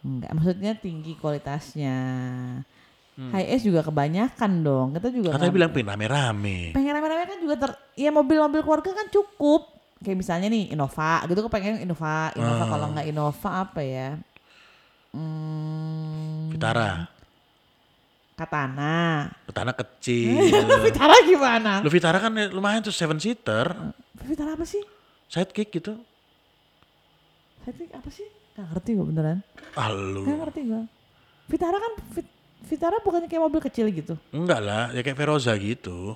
enggak 0.00 0.30
maksudnya 0.32 0.72
tinggi 0.74 1.12
kualitasnya 1.14 1.94
Hmm. 3.18 3.34
high 3.34 3.50
S 3.50 3.66
juga 3.66 3.82
kebanyakan 3.82 4.62
dong 4.62 4.86
kita 4.94 5.10
juga 5.10 5.28
Katanya 5.28 5.42
nggak- 5.42 5.56
bilang 5.58 5.70
pengen 5.72 5.88
rame-rame. 5.90 6.58
pengen 6.70 6.92
rame-rame 6.94 7.24
kan 7.26 7.38
juga 7.38 7.54
ter 7.58 7.70
ya 7.96 8.08
mobil-mobil 8.08 8.62
keluarga 8.62 8.94
kan 8.94 9.06
cukup 9.08 9.66
kayak 9.98 10.14
misalnya 10.16 10.46
nih 10.46 10.70
Innova 10.70 11.26
gitu 11.26 11.34
gue 11.36 11.50
pengen 11.50 11.82
Innova 11.82 12.30
Innova 12.32 12.62
Ah. 12.62 12.68
kalau 12.68 12.86
nggak 12.94 13.06
Innova 13.06 13.50
apa 13.60 13.80
ya 13.80 14.08
hmm, 15.10 16.54
Vitara. 16.54 17.10
Katana 18.38 19.26
Petana 19.42 19.74
kecil. 19.74 20.38
Vitara 20.86 21.18
gimana 21.22 21.82
Lu 21.82 21.90
Vitara 21.90 22.22
kan 22.22 22.30
lumayan 22.30 22.78
tuh 22.80 22.94
seven 22.94 23.18
seater. 23.18 23.74
Vitara 24.14 24.54
apa 24.54 24.62
sih 24.62 24.78
Sidekick 25.26 25.74
gitu. 25.74 25.98
Tuh 27.60 27.74
apa 27.90 28.08
sih 28.08 28.24
Gak 28.54 28.66
ngerti 28.70 28.90
gue 28.94 29.02
beneran 29.04 29.38
lu. 29.90 30.22
Gak 30.22 30.38
ngerti 30.40 30.60
gue 30.64 30.82
Vitara 31.48 31.76
kan 31.76 31.92
Vit- 32.12 32.37
Vitara 32.68 33.00
bukannya 33.00 33.26
kayak 33.26 33.42
mobil 33.42 33.60
kecil 33.60 33.88
gitu 33.88 34.14
Enggak 34.28 34.60
lah, 34.60 34.92
ya 34.92 35.00
kayak 35.00 35.16
Veroza 35.16 35.56
gitu. 35.56 36.12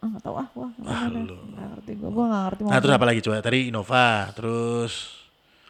Ah 0.00 0.08
gak 0.10 0.22
tau 0.22 0.34
ah 0.34 0.48
Wah 0.50 0.72
Ah, 0.82 1.06
gak 1.06 1.20
lu. 1.20 1.36
ngerti 1.52 1.92
gue 1.94 2.08
Gue 2.08 2.24
gak 2.24 2.42
ngerti 2.42 2.60
Nah 2.64 2.78
terus 2.80 2.94
apa 2.96 3.04
lagi 3.04 3.20
coba? 3.20 3.36
Tadi 3.38 3.68
Innova, 3.68 4.06
terus 4.32 4.92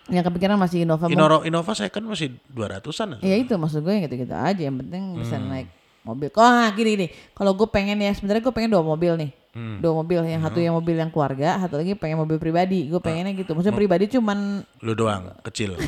Yang 0.06 0.24
kepikiran 0.30 0.54
masih 0.54 0.78
Innova 0.80 1.04
Innova, 1.06 1.36
Innova 1.42 1.72
second 1.72 2.04
masih 2.06 2.38
200-an. 2.48 3.18
Ya 3.20 3.34
itu 3.34 3.50
maksud 3.52 3.78
gue 3.80 3.90
yang 3.90 4.06
gitu-gitu 4.06 4.30
aja. 4.30 4.58
Yang 4.60 4.76
penting 4.80 5.02
bisa 5.16 5.34
Hmm. 5.34 5.50
naik 5.50 5.66
mobil. 6.00 6.28
Kok 6.28 6.40
ah, 6.40 6.70
gini 6.70 6.92
nih. 6.96 7.10
Kalau 7.30 7.52
gue 7.52 7.66
pengen 7.66 7.94
ya 7.96 8.10
sebenarnya 8.10 8.42
gue 8.42 8.50
pengen 8.50 8.70
dua 8.70 8.82
mobil 8.82 9.14
nih. 9.16 9.30
Hmm. 9.50 9.78
Dua 9.78 9.92
mobil. 9.92 10.18
Yang 10.24 10.42
satu 10.46 10.58
yang 10.58 10.74
mobil 10.74 10.94
yang 10.94 11.10
keluarga, 11.10 11.58
satu 11.58 11.78
lagi 11.78 11.94
pengen 11.94 12.18
mobil 12.18 12.38
pribadi. 12.38 12.86
Gue 12.86 12.98
pengennya 12.98 13.34
gitu. 13.34 13.50
Maksudnya 13.50 13.70
Hmm. 13.70 13.82
pribadi 13.82 14.04
cuman 14.08 14.38
Lu 14.78 14.94
doang, 14.94 15.30
kecil. 15.42 15.74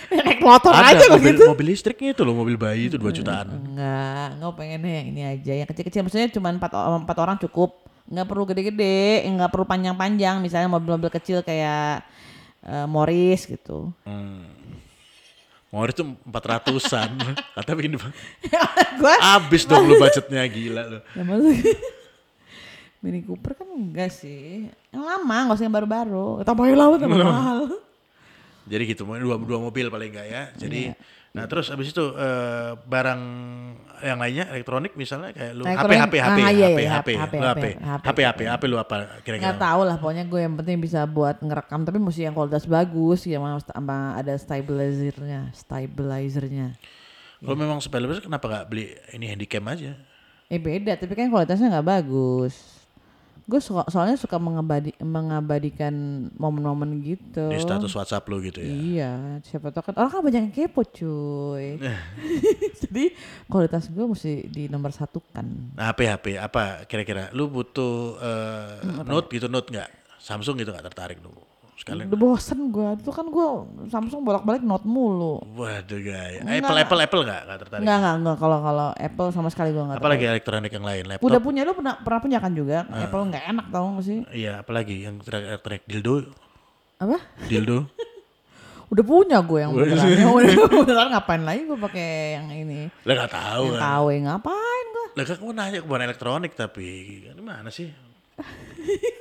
naik 0.26 0.40
motor 0.40 0.72
Ada 0.72 0.94
aja 0.94 1.04
mobil, 1.10 1.18
begitu. 1.32 1.42
mobil 1.48 1.66
listriknya 1.72 2.10
itu 2.14 2.22
loh, 2.22 2.34
mobil 2.34 2.56
bayi 2.56 2.88
itu 2.88 2.96
2 2.96 3.10
jutaan. 3.10 3.46
Enggak, 3.52 4.26
enggak 4.38 4.52
pengennya 4.54 4.92
yang 5.02 5.06
ini 5.10 5.22
aja. 5.24 5.52
Yang 5.64 5.68
kecil-kecil 5.74 6.00
maksudnya 6.06 6.28
empat, 6.30 6.70
o- 6.74 7.00
empat 7.02 7.16
orang 7.18 7.36
cukup. 7.42 7.70
Enggak 8.06 8.26
perlu 8.30 8.44
gede-gede, 8.46 9.26
enggak 9.26 9.50
perlu 9.50 9.66
panjang-panjang. 9.66 10.38
Misalnya 10.38 10.70
mobil-mobil 10.70 11.10
kecil 11.10 11.42
kayak 11.42 12.06
eh, 12.62 12.86
Morris 12.86 13.46
gitu. 13.46 13.90
Hmm. 14.06 14.46
Mau 15.74 15.82
itu 15.84 16.06
400-an. 16.24 17.10
Kata 17.52 17.70
begini, 17.74 17.98
gue 19.02 19.14
abis 19.36 19.66
dong 19.66 19.90
lu 19.90 19.98
budgetnya 19.98 20.46
gila 20.46 20.82
lu. 20.88 20.98
Ya 21.12 21.22
Mini 23.04 23.22
Cooper 23.22 23.54
kan 23.54 23.68
enggak 23.70 24.10
sih. 24.10 24.66
Yang 24.90 25.04
lama, 25.04 25.36
nggak 25.46 25.56
usah 25.60 25.66
yang 25.68 25.76
baru-baru. 25.76 26.42
Tambahin 26.42 26.74
lah, 26.74 26.86
tambah 26.96 27.18
mahal. 27.22 27.60
Jadi 28.66 28.82
gitu, 28.90 29.06
mau 29.06 29.14
dua, 29.14 29.38
dua 29.38 29.58
mobil 29.62 29.86
paling 29.86 30.10
enggak 30.10 30.26
ya. 30.26 30.42
Jadi, 30.58 30.90
Iya. 30.90 30.94
nah 31.30 31.44
terus 31.46 31.70
abis 31.70 31.94
itu 31.94 32.04
eh, 32.18 32.74
barang 32.74 33.20
yang 34.02 34.18
lainnya 34.18 34.44
elektronik 34.50 34.92
misalnya 34.98 35.30
kayak 35.32 35.52
lu 35.54 35.62
HP, 35.62 35.70
Elektronik, 35.70 36.00
HP, 36.00 36.14
HP, 36.14 36.16
ah, 36.18 36.26
HP, 36.26 36.40
iya, 36.40 36.50
iya, 36.50 36.66
HP, 36.66 36.78
HP, 36.82 36.88
lu 37.06 37.16
HP, 37.16 37.16
HP, 37.16 37.36
HP, 37.46 37.66
HP, 38.02 38.18
HP, 38.26 38.40
HP 38.50 38.62
lu 38.66 38.76
apa 38.76 38.96
kira-kira? 39.22 39.44
Nggak 39.46 39.60
tahu 39.62 39.80
lah, 39.86 39.96
pokoknya 40.02 40.24
gue 40.26 40.40
yang 40.42 40.54
penting 40.58 40.76
bisa 40.82 41.00
buat 41.06 41.36
ngerekam. 41.38 41.80
Tapi 41.86 41.98
mesti 42.02 42.20
yang 42.26 42.34
kualitas 42.34 42.64
bagus, 42.66 43.22
ya 43.24 43.38
sama, 43.38 44.18
ada 44.18 44.34
stabilizernya, 44.34 45.54
stabilizernya. 45.54 46.74
Kalau 47.36 47.56
memang 47.56 47.78
sepele 47.84 48.08
kenapa 48.18 48.44
nggak 48.48 48.66
beli 48.66 48.96
ini 49.12 49.26
handycam 49.28 49.64
aja? 49.68 49.92
Eh 50.46 50.58
beda, 50.58 50.96
tapi 50.98 51.12
kan 51.14 51.30
kualitasnya 51.30 51.68
nggak 51.78 51.88
bagus. 52.02 52.85
Gue 53.46 53.62
suka, 53.62 53.86
soalnya 53.86 54.18
suka 54.18 54.42
mengabadi, 54.42 54.90
mengabadikan 54.98 55.94
momen-momen 56.34 56.98
gitu. 56.98 57.46
Di 57.46 57.62
status 57.62 57.94
WhatsApp 57.94 58.26
lu 58.26 58.42
gitu 58.42 58.58
ya. 58.58 58.66
Iya, 58.66 59.12
siapa 59.46 59.70
tahu 59.70 59.86
kan 59.86 59.94
orang 60.02 60.10
kan 60.10 60.20
banyak 60.26 60.42
yang 60.50 60.54
kepo 60.54 60.82
cuy. 60.82 61.78
Jadi 62.82 63.14
kualitas 63.46 63.86
gue 63.86 64.02
mesti 64.02 64.50
di 64.50 64.66
nomor 64.66 64.90
satu 64.90 65.22
kan. 65.30 65.46
Nah, 65.78 65.94
HP 65.94 66.10
HP 66.10 66.26
apa 66.42 66.82
kira-kira? 66.90 67.30
Lu 67.30 67.46
butuh 67.46 68.18
Hmm, 68.82 69.06
Note 69.06 69.30
gitu 69.30 69.46
Note 69.46 69.70
nggak? 69.70 70.18
Samsung 70.18 70.58
gitu 70.58 70.74
nggak 70.74 70.90
tertarik 70.90 71.22
lu? 71.22 71.30
Sekalian. 71.76 72.08
Udah 72.08 72.18
bosen 72.18 72.72
gue, 72.72 72.88
itu 72.96 73.12
kan 73.12 73.28
gue 73.28 73.46
Samsung 73.92 74.24
bolak-balik 74.24 74.64
note 74.64 74.88
mulu. 74.88 75.44
Waduh 75.60 76.00
gaya. 76.00 76.40
Enggak. 76.40 76.64
Apple 76.64 76.78
Apple 76.80 77.00
Apple 77.04 77.22
nggak 77.28 77.40
nggak 77.44 77.58
tertarik? 77.60 77.82
Enggak 77.84 77.96
enggak 78.00 78.14
enggak 78.16 78.36
kalau 78.40 78.58
kalau 78.64 78.88
Apple 78.96 79.28
sama 79.36 79.48
sekali 79.52 79.70
gue 79.76 79.84
enggak. 79.84 80.00
Apalagi 80.00 80.24
elektronik 80.24 80.72
yang 80.72 80.86
lain, 80.88 81.04
laptop. 81.04 81.28
Udah 81.28 81.40
punya 81.44 81.60
lu 81.68 81.76
pernah 81.76 81.94
pernah 82.00 82.20
punya 82.24 82.38
kan 82.40 82.52
juga? 82.56 82.88
Apple 82.88 83.22
enggak 83.28 83.44
enak 83.44 83.66
tau 83.68 83.84
gak 84.00 84.06
sih? 84.08 84.18
Iya, 84.32 84.64
apalagi 84.64 84.94
yang 85.04 85.20
elektronik 85.20 85.84
dildo. 85.84 86.14
Apa? 86.96 87.20
Dildo. 87.44 87.78
Udah 88.86 89.04
punya 89.04 89.42
gue 89.42 89.58
yang 89.58 89.74
beneran. 89.74 90.06
Yang 90.06 90.30
udah 90.30 90.68
beneran 90.86 91.08
ngapain 91.10 91.42
lagi 91.42 91.60
gue 91.66 91.78
pakai 91.90 92.08
yang 92.38 92.46
ini. 92.54 92.80
Lah 93.02 93.14
nggak 93.18 93.32
tahu 93.34 93.64
Yang 93.66 93.74
kan. 93.74 93.82
KW 93.82 94.06
ngapain 94.22 94.86
gue? 94.94 95.06
Lah 95.18 95.24
kan 95.26 95.34
kamu 95.42 95.52
nanya 95.58 95.78
ke 95.82 95.94
elektronik 96.06 96.52
tapi 96.54 96.86
gimana 97.34 97.68
sih? 97.74 97.90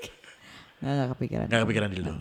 Nggak, 0.85 1.07
kepikiran. 1.17 1.45
Nggak 1.49 1.61
kepikiran 1.65 1.89
dildo. 1.89 2.13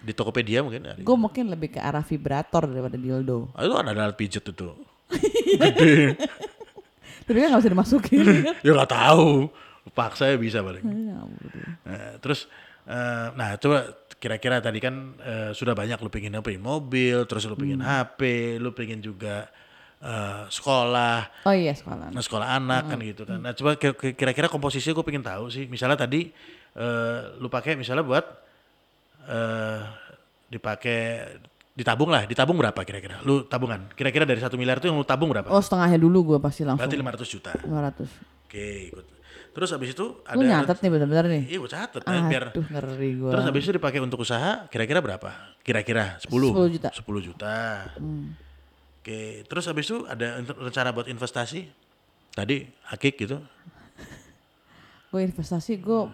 Di 0.00 0.12
Tokopedia 0.12 0.58
mungkin 0.60 0.82
ada. 0.82 0.98
Gue 0.98 1.14
mungkin 1.14 1.46
lebih 1.46 1.70
ke 1.70 1.80
arah 1.80 2.02
vibrator 2.02 2.66
daripada 2.66 2.96
dildo. 2.96 3.52
Ah, 3.54 3.62
itu 3.62 3.72
ada 3.72 3.90
alat 3.92 4.16
pijet 4.16 4.42
itu. 4.42 4.74
Tapi 7.26 7.36
kan 7.36 7.48
gak 7.48 7.60
bisa 7.62 7.70
dimasukin. 7.70 8.24
ya 8.66 8.70
nggak 8.72 8.90
tahu. 8.90 9.46
Paksa 9.90 10.28
ya 10.28 10.36
bisa 10.36 10.60
paling. 10.60 10.82
Ya. 10.82 11.18
Nah, 11.86 12.10
terus 12.18 12.46
eh, 12.84 13.26
nah 13.34 13.54
coba 13.56 13.86
kira-kira 14.16 14.60
tadi 14.60 14.78
kan 14.78 14.94
eh, 15.18 15.50
sudah 15.52 15.72
banyak 15.72 15.96
lu 15.96 16.08
pengen 16.08 16.36
apa 16.36 16.50
mobil, 16.54 17.24
terus 17.24 17.44
lu 17.44 17.54
pengen 17.54 17.80
HP, 17.80 18.20
lu 18.56 18.70
pengen 18.70 19.00
juga 19.00 19.48
eh, 19.98 20.42
sekolah, 20.46 21.44
Oh 21.44 21.52
iya 21.52 21.72
sekolah. 21.72 22.08
nah 22.08 22.22
sekolah 22.22 22.48
anak 22.54 22.82
kan 22.88 22.98
gitu 23.00 23.22
kan. 23.24 23.40
Nah 23.40 23.52
coba 23.52 23.74
ki- 23.74 23.94
ki- 23.94 24.14
kira-kira 24.14 24.46
komposisinya 24.46 24.94
gue 24.94 25.06
pengen 25.06 25.24
tahu 25.24 25.48
sih. 25.48 25.64
Misalnya 25.66 25.98
tadi 25.98 26.30
eh, 26.76 27.20
lu 27.40 27.48
pakai 27.50 27.74
misalnya 27.74 28.04
buat 28.04 28.24
eh 29.30 29.80
dipakai 30.50 30.98
ditabung 31.70 32.10
lah, 32.10 32.26
ditabung 32.26 32.58
berapa 32.58 32.80
kira-kira? 32.82 33.22
Lu 33.22 33.46
tabungan. 33.46 33.88
Kira-kira 33.94 34.26
dari 34.26 34.42
satu 34.42 34.58
miliar 34.58 34.82
itu 34.82 34.90
yang 34.90 34.98
lu 34.98 35.06
tabung 35.06 35.30
berapa? 35.30 35.48
Oh 35.48 35.62
setengahnya 35.62 35.96
dulu 35.96 36.34
gue 36.34 36.38
pasti 36.42 36.66
langsung. 36.66 36.82
Berarti 36.82 37.24
500 37.24 37.34
juta. 37.38 37.50
500. 37.62 38.50
Oke, 38.50 38.66
ikut. 38.90 39.06
Terus 39.50 39.70
habis 39.74 39.90
itu 39.94 40.06
ada 40.22 40.38
Lu 40.38 40.46
nyatet 40.46 40.78
nih 40.78 40.90
bener-bener 40.90 41.26
nih. 41.26 41.42
Iya, 41.54 41.58
gue 41.58 41.70
catet 41.70 42.02
ya, 42.06 42.22
biar 42.26 42.44
Aduh 42.54 42.66
ngeri 42.66 43.10
gue. 43.18 43.30
Terus 43.30 43.44
habis 43.46 43.62
itu 43.66 43.72
dipakai 43.74 44.00
untuk 44.02 44.18
usaha 44.22 44.66
kira-kira 44.70 45.02
berapa? 45.02 45.30
Kira-kira 45.62 46.18
10. 46.22 46.30
10 46.30 46.74
juta. 46.74 46.88
10 46.90 47.26
juta. 47.30 47.56
Oke, 49.00 49.42
terus 49.48 49.64
habis 49.66 49.88
itu 49.88 50.04
ada 50.06 50.42
rencana 50.44 50.90
buat 50.94 51.06
investasi? 51.08 51.66
Tadi 52.30 52.62
Hakik 52.94 53.14
gitu. 53.26 53.42
Gue 55.10 55.26
investasi 55.26 55.82
gue 55.82 56.06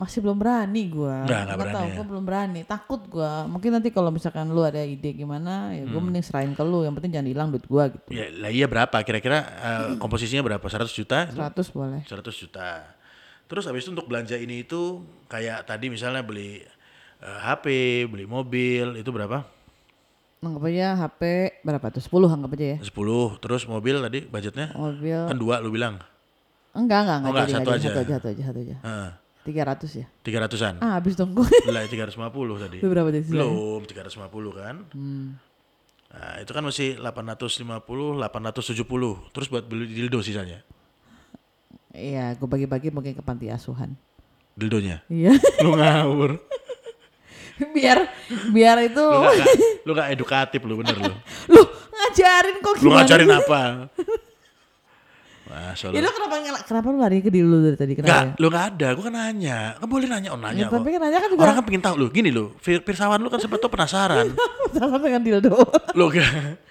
masih 0.00 0.24
belum 0.24 0.40
berani 0.40 0.88
gue. 0.88 1.16
Nggak, 1.28 1.40
nggak 1.44 1.58
berani 1.60 1.76
tahu, 1.76 1.84
ya. 1.84 1.92
gue 1.92 2.06
belum 2.08 2.24
berani. 2.24 2.60
Takut 2.64 3.00
gue. 3.04 3.32
Mungkin 3.52 3.70
nanti 3.70 3.92
kalau 3.92 4.08
misalkan 4.08 4.48
lu 4.48 4.64
ada 4.64 4.80
ide 4.80 5.12
gimana, 5.12 5.76
ya 5.76 5.84
Hmm. 5.84 5.92
gue 5.92 6.00
mending 6.00 6.24
serahin 6.24 6.56
ke 6.56 6.64
lu. 6.64 6.80
Yang 6.82 6.94
penting 6.96 7.12
jangan 7.12 7.28
hilang 7.28 7.48
duit 7.52 7.66
gue 7.68 7.84
gitu. 7.92 8.08
Ya, 8.08 8.32
lah 8.32 8.48
iya 8.48 8.64
berapa? 8.64 8.96
Kira-kira 9.04 9.38
eh, 9.44 9.86
komposisinya 10.00 10.40
berapa? 10.40 10.64
100 10.64 10.88
juta? 10.88 11.28
Itu? 11.28 11.36
100 11.36 11.68
boleh. 11.76 12.00
100 12.08 12.32
juta. 12.32 12.96
Terus 13.44 13.68
habis 13.68 13.84
itu 13.84 13.92
untuk 13.92 14.08
belanja 14.08 14.40
ini 14.40 14.64
itu 14.64 15.04
kayak 15.28 15.68
tadi 15.68 15.92
misalnya 15.92 16.24
beli 16.24 16.64
eh, 17.20 17.38
HP, 17.44 17.66
beli 18.08 18.24
mobil, 18.24 18.96
itu 18.96 19.12
berapa? 19.12 19.44
Anggap 20.40 20.64
aja 20.72 20.86
HP 20.96 21.22
berapa 21.60 21.86
tuh? 21.92 22.00
10 22.00 22.32
anggap 22.32 22.50
aja 22.56 22.66
ya. 22.72 22.78
10. 22.80 22.88
Terus 23.44 23.62
mobil 23.68 24.00
tadi 24.00 24.24
budgetnya? 24.24 24.72
Mobil. 24.72 25.20
Kan 25.28 25.36
dua 25.36 25.60
lu 25.60 25.68
bilang. 25.68 26.00
Enggak, 26.72 27.04
enggak, 27.04 27.16
enggak. 27.20 27.28
Oh, 27.28 27.32
enggak, 27.36 27.44
jadi, 27.44 27.52
satu 27.60 27.68
aja. 27.68 27.76
jadi. 27.76 27.84
Satu 27.84 28.00
aja, 28.00 28.12
satu 28.16 28.28
aja, 28.32 28.42
satu 28.48 28.60
aja. 28.64 28.76
Heeh. 28.80 29.10
300 29.50 30.00
ya. 30.00 30.06
300-an. 30.22 30.74
Ah, 30.78 30.96
habis 30.96 31.14
dong 31.14 31.34
gue. 31.34 31.46
Lah 31.66 31.82
350 31.82 32.14
tadi. 32.56 32.78
Lu 32.78 32.88
berapa 32.88 33.10
tadi? 33.10 33.26
Belum 33.26 33.82
350 33.82 34.30
kan. 34.54 34.76
Hmm. 34.94 35.34
Nah, 36.10 36.34
itu 36.38 36.50
kan 36.50 36.62
masih 36.62 36.98
850, 36.98 37.66
870. 38.18 39.30
Terus 39.30 39.46
buat 39.46 39.64
beli 39.64 39.86
dildo 39.86 40.18
sisanya. 40.20 40.62
Iya, 41.90 42.34
gue 42.34 42.46
bagi-bagi 42.46 42.90
mungkin 42.90 43.14
ke 43.14 43.22
panti 43.22 43.50
asuhan. 43.50 43.94
Dildonya. 44.54 45.02
Iya. 45.06 45.34
Lu 45.64 45.74
ngawur. 45.74 46.38
biar 47.60 48.08
biar 48.56 48.88
itu 48.88 49.04
Lu 49.04 49.20
gak, 49.20 49.36
lu 49.84 49.92
gak 49.92 50.08
edukatif 50.16 50.64
lu 50.64 50.80
bener 50.80 50.96
lu. 50.96 51.12
lu 51.52 51.60
ngajarin 51.92 52.56
kok 52.56 52.72
Lu 52.80 52.88
gimana? 52.88 52.96
ngajarin 53.04 53.26
sih? 53.28 53.36
apa? 55.50 55.74
Wah, 55.74 55.90
Ya 55.90 56.00
lu. 56.00 56.08
kenapa 56.08 56.34
kenapa 56.62 56.86
lu 56.86 56.98
lari 56.98 57.18
ke 57.18 57.28
diri 57.28 57.42
lu 57.42 57.58
dari 57.60 57.74
tadi 57.74 57.92
Gak, 57.92 58.00
kenapa? 58.00 58.38
lu 58.38 58.46
gak 58.48 58.64
ada. 58.70 58.86
Gua 58.94 59.04
kan 59.06 59.14
nanya. 59.14 59.58
Kan 59.74 59.86
boleh 59.86 60.06
nanya. 60.06 60.28
Oh 60.30 60.38
Ya, 60.38 60.44
nanya 60.44 60.64
kok. 60.64 60.74
tapi 60.76 60.88
kan 60.88 61.00
nanya 61.00 61.18
kan 61.18 61.28
juga 61.28 61.40
Orang 61.42 61.54
kan 61.56 61.64
pengen 61.64 61.82
tahu 61.82 61.94
lu. 61.96 62.06
Gini 62.08 62.30
lu. 62.30 62.44
Pirsawan 62.60 63.18
lu 63.18 63.28
kan 63.28 63.38
sempat 63.38 63.58
tuh 63.58 63.68
penasaran. 63.68 64.30
sama 64.76 64.96
dengan 64.98 65.20
dildo. 65.20 65.58
lu 65.92 66.06
gak. 66.08 66.62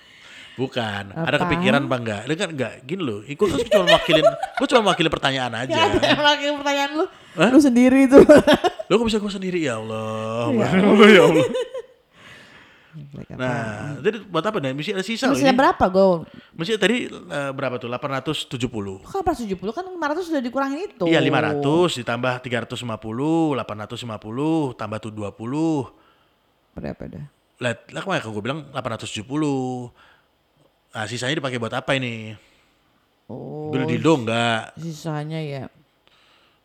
Bukan. 0.55 1.03
Ada 1.13 1.35
Apa? 1.35 1.47
kepikiran 1.47 1.81
apa 1.81 1.95
enggak? 1.97 2.21
Lu 2.23 2.33
kan 2.35 2.49
enggak. 2.49 2.73
Gini 2.83 2.99
lu. 2.99 3.17
Ikut 3.23 3.47
kan 3.47 3.59
cuma 3.61 3.85
wakilin. 3.93 4.25
Gua 4.27 4.67
cuma 4.67 4.81
wakilin 4.89 5.07
pertanyaan 5.09 5.51
aja. 5.55 5.71
Ya, 5.71 5.83
ada 5.87 6.03
yang 6.03 6.19
lagi 6.21 6.43
pertanyaan 6.53 6.91
lu. 6.95 7.05
Lu 7.39 7.59
sendiri 7.59 7.99
itu. 8.05 8.19
Lu 8.85 8.93
kok 8.93 9.05
bisa 9.05 9.17
gue 9.17 9.31
sendiri 9.31 9.59
ya 9.61 9.77
Allah. 9.77 10.51
Ya 10.51 10.67
Ya 11.07 11.21
Allah. 11.23 11.47
Nah, 13.35 13.99
jadi 14.03 14.17
buat 14.25 14.43
apa 14.45 14.57
nih? 14.59 14.73
Mesti 14.75 14.91
ada 14.95 15.05
sisa 15.05 15.31
Masih 15.31 15.51
berapa 15.53 15.85
gue? 15.89 16.05
Mesti 16.55 16.71
tadi 16.75 17.09
eh, 17.09 17.51
berapa 17.51 17.77
tuh? 17.79 17.89
870. 17.89 19.05
Kan 19.05 19.21
470 19.23 19.59
kan 19.75 19.85
500 19.85 20.29
sudah 20.29 20.41
dikurangin 20.41 20.89
itu. 20.89 21.05
Iya 21.07 21.19
500 21.23 21.99
ditambah 22.03 22.33
350, 22.45 22.85
850 22.85 24.79
tambah 24.79 24.97
tuh 25.01 25.11
20. 25.11 26.75
Berapa 26.77 27.03
dah? 27.07 27.25
Lah, 27.59 27.73
lah 27.91 28.01
kemarin 28.03 28.21
gue 28.23 28.43
bilang 28.43 28.59
870. 28.71 29.25
Nah, 30.89 31.05
sisanya 31.05 31.35
dipakai 31.37 31.59
buat 31.61 31.75
apa 31.75 31.93
ini? 31.99 32.33
Oh, 33.29 33.69
Beli 33.69 33.97
dildo 33.97 34.25
enggak? 34.25 34.73
sisanya 34.73 35.37
ya 35.37 35.69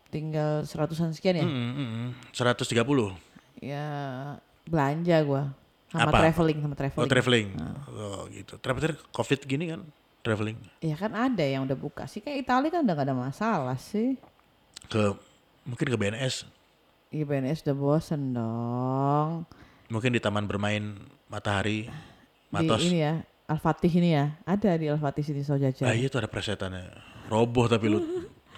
tinggal 0.08 0.64
seratusan 0.64 1.12
sekian 1.12 1.42
ya. 1.42 1.44
Hmm, 1.44 1.72
hmm, 1.76 1.88
hmm. 1.92 2.10
130. 2.32 2.80
Ya 3.60 3.86
belanja 4.64 5.16
gua 5.28 5.52
sama 5.94 6.10
Apa? 6.10 6.18
traveling 6.20 6.58
sama 6.58 6.74
traveling. 6.74 6.98
Oh, 6.98 7.06
traveling. 7.06 7.46
Oh, 7.88 8.20
gitu. 8.28 8.58
Traveling 8.58 8.98
Covid 9.08 9.40
gini 9.46 9.64
kan? 9.70 9.80
Traveling 10.20 10.56
Ya 10.80 10.96
kan 10.96 11.12
ada 11.12 11.44
yang 11.44 11.62
udah 11.62 11.76
buka 11.76 12.08
sih 12.08 12.18
kayak 12.18 12.42
Italia 12.42 12.72
kan 12.72 12.80
udah 12.82 12.94
gak 12.94 13.06
ada 13.06 13.14
masalah 13.14 13.78
sih. 13.78 14.16
ke 14.84 15.14
mungkin 15.62 15.86
ke 15.86 15.96
BNS, 15.96 16.44
Iya 17.08 17.24
BNS 17.24 17.62
udah 17.62 17.76
bosen 17.78 18.34
dong. 18.34 19.46
mungkin 19.86 20.10
di 20.10 20.18
taman 20.18 20.44
bermain 20.44 20.96
matahari 21.28 21.86
Matos. 22.50 22.80
Di 22.80 22.90
ini 22.90 22.98
ya 23.00 23.14
Al-Fatih 23.44 23.92
ini 23.92 24.10
ya 24.12 24.32
ada 24.44 24.70
di 24.74 24.88
Al-Fatih 24.88 25.22
City 25.22 25.40
Sojaja. 25.40 25.84
Ah 25.84 25.92
iya 25.92 26.08
tuh 26.08 26.18
ada 26.18 26.28
presetannya. 26.28 26.88
Roboh 27.28 27.68
tapi 27.68 27.86
lu. 27.88 28.00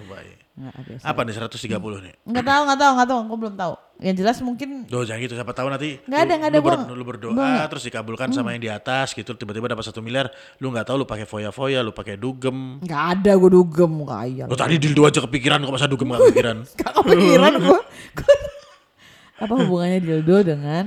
Nggak 0.56 0.72
ada. 0.72 0.92
Apa 1.02 1.20
nih 1.22 1.34
130 1.34 1.66
nih? 2.00 2.14
Nggak 2.24 2.44
tahu 2.44 2.60
nggak 2.64 2.78
tahu 2.78 2.90
nggak 2.94 3.08
tahu 3.08 3.18
aku 3.22 3.36
belum 3.36 3.54
tahu. 3.56 3.74
Yang 3.96 4.16
jelas 4.20 4.36
mungkin 4.40 4.84
Duh 4.84 5.02
jangan 5.02 5.20
gitu 5.20 5.34
siapa 5.34 5.50
tahu 5.50 5.66
nanti 5.66 5.96
Nggak 6.02 6.20
ada, 6.20 6.32
nggak 6.36 6.50
ada, 6.50 6.58
lu, 6.58 6.62
ber- 6.62 6.88
lu 6.90 7.04
berdoa 7.06 7.32
gua 7.32 7.64
terus 7.66 7.80
dikabulkan 7.82 8.28
sama 8.28 8.52
yang 8.52 8.60
di 8.60 8.68
atas 8.68 9.10
gitu 9.10 9.32
tiba-tiba 9.32 9.66
dapat 9.66 9.82
satu 9.82 9.98
miliar 9.98 10.28
lu 10.58 10.68
nggak 10.68 10.84
tahu 10.84 10.96
lu 10.98 11.06
pakai 11.06 11.24
foya-foya 11.24 11.80
lu 11.80 11.90
pakai 11.90 12.14
dugem 12.14 12.76
nggak 12.78 13.02
ada 13.14 13.32
gue 13.34 13.50
dugem 13.50 13.92
kaya. 14.02 14.44
lu 14.44 14.52
tadi 14.52 14.76
dildo 14.76 15.02
aja 15.02 15.18
kepikiran 15.18 15.58
kok 15.60 15.72
masa 15.72 15.86
dugem 15.86 16.08
gak 16.08 16.20
kepikiran 16.22 16.56
Gak 16.78 16.92
kepikiran 16.94 17.52
gue. 17.64 17.80
Apa 19.36 19.52
hubungannya 19.54 20.00
dildo 20.00 20.36
dengan? 20.42 20.84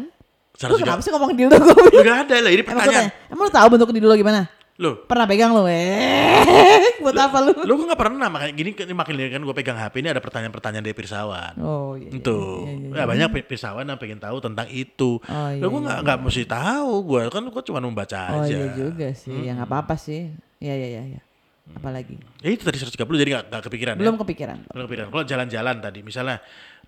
Lu 0.59 0.75
130 0.75 0.81
kenapa 0.81 1.01
sih 1.01 1.09
ngomong 1.09 1.31
dildo 1.33 1.55
gue? 1.55 2.03
gak 2.03 2.17
ada 2.25 2.35
lah 2.37 2.51
ini 2.51 2.59
Emang, 2.59 2.67
pertanyaan 2.67 3.07
tanya, 3.07 3.29
emang 3.29 3.43
lu 3.43 3.53
tahu 3.53 3.67
bentuk 3.71 3.89
dildo 3.89 4.13
gimana? 4.13 4.41
Lu 4.79 5.03
Pernah 5.03 5.27
pegang 5.27 5.51
lu? 5.51 5.67
Eh, 5.67 6.95
buat 7.03 7.11
apa 7.13 7.43
lu? 7.43 7.51
lu 7.67 7.73
gak 7.83 7.99
pernah 7.99 8.31
makanya 8.31 8.53
gini 8.55 8.71
ini 8.71 8.95
makin 8.95 9.13
kan 9.27 9.41
gue 9.43 9.55
pegang 9.55 9.75
HP 9.75 9.99
ini 9.99 10.09
ada 10.15 10.23
pertanyaan-pertanyaan 10.23 10.83
dari 10.83 10.95
pirsawan 10.95 11.53
Oh 11.59 11.99
iya. 11.99 12.07
iya, 12.07 12.15
itu 12.15 12.39
iya, 12.63 12.73
iya, 12.95 12.95
ya 12.95 13.03
banyak 13.03 13.27
pi- 13.35 13.47
pirsawan 13.51 13.83
yang 13.83 13.99
pengen 13.99 14.23
tahu 14.23 14.39
tentang 14.39 14.71
itu 14.71 15.19
Oh, 15.19 15.49
iya, 15.51 15.59
Lah 15.59 15.67
gue 15.67 15.81
nggak 15.83 15.99
nggak 15.99 16.17
mesti 16.23 16.43
tahu 16.47 16.91
gue 17.05 17.21
kan 17.27 17.43
gue 17.43 17.63
cuma 17.67 17.79
membaca 17.83 18.21
Oh 18.31 18.47
aja 18.47 18.55
iya 18.55 18.67
juga 18.71 19.11
sih. 19.11 19.35
Ya 19.35 19.51
nggak 19.53 19.67
apa-apa 19.67 19.99
sih. 19.99 20.31
Iya 20.63 20.73
iya 20.75 20.87
iya. 20.87 21.03
Ya. 21.19 21.21
Apalagi? 21.69 22.17
ya 22.41 22.49
itu 22.49 22.63
tadi 22.65 22.81
130 22.81 22.97
jadi 22.97 23.29
nggak 23.35 23.45
nggak 23.51 23.63
kepikiran 23.69 23.93
ya? 23.93 24.01
Belum 24.01 24.15
kepikiran. 24.17 24.57
Belum 24.73 24.85
kepikiran. 24.89 25.07
Kalau 25.11 25.23
jalan-jalan 25.23 25.75
tadi, 25.77 25.99
misalnya, 26.01 26.37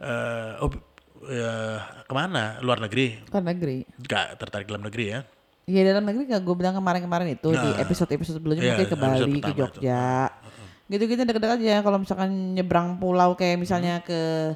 eh 0.01 0.57
oh, 0.57 0.71
eh, 1.29 1.77
ke 2.01 2.13
mana? 2.15 2.57
Luar 2.65 2.81
negeri? 2.81 3.21
Kan 3.29 3.45
negeri. 3.45 3.86
Gak 4.01 4.41
tertarik 4.41 4.65
dalam 4.65 4.81
negeri 4.81 5.05
ya? 5.12 5.19
Iya 5.72 5.82
dalam 5.88 6.04
negeri 6.04 6.28
kayak 6.28 6.44
gue 6.44 6.56
bilang 6.58 6.75
kemarin-kemarin 6.75 7.32
itu 7.32 7.48
di 7.48 7.63
Nah. 7.63 7.80
episode-episode 7.80 8.36
sebelumnya 8.36 8.60
Iya, 8.62 8.72
mungkin 8.75 8.88
ke 8.90 8.98
Bali, 8.98 9.32
ke. 9.40 9.51
Jogja. 9.56 10.28
Gitu-gitu 10.86 11.22
deket-deket 11.24 11.63
aja 11.63 11.75
kalau 11.80 11.98
misalkan 11.98 12.28
nyebrang 12.51 13.00
pulau 13.00 13.32
kayak 13.34 13.56
misalnya 13.56 14.04
ke 14.04 14.51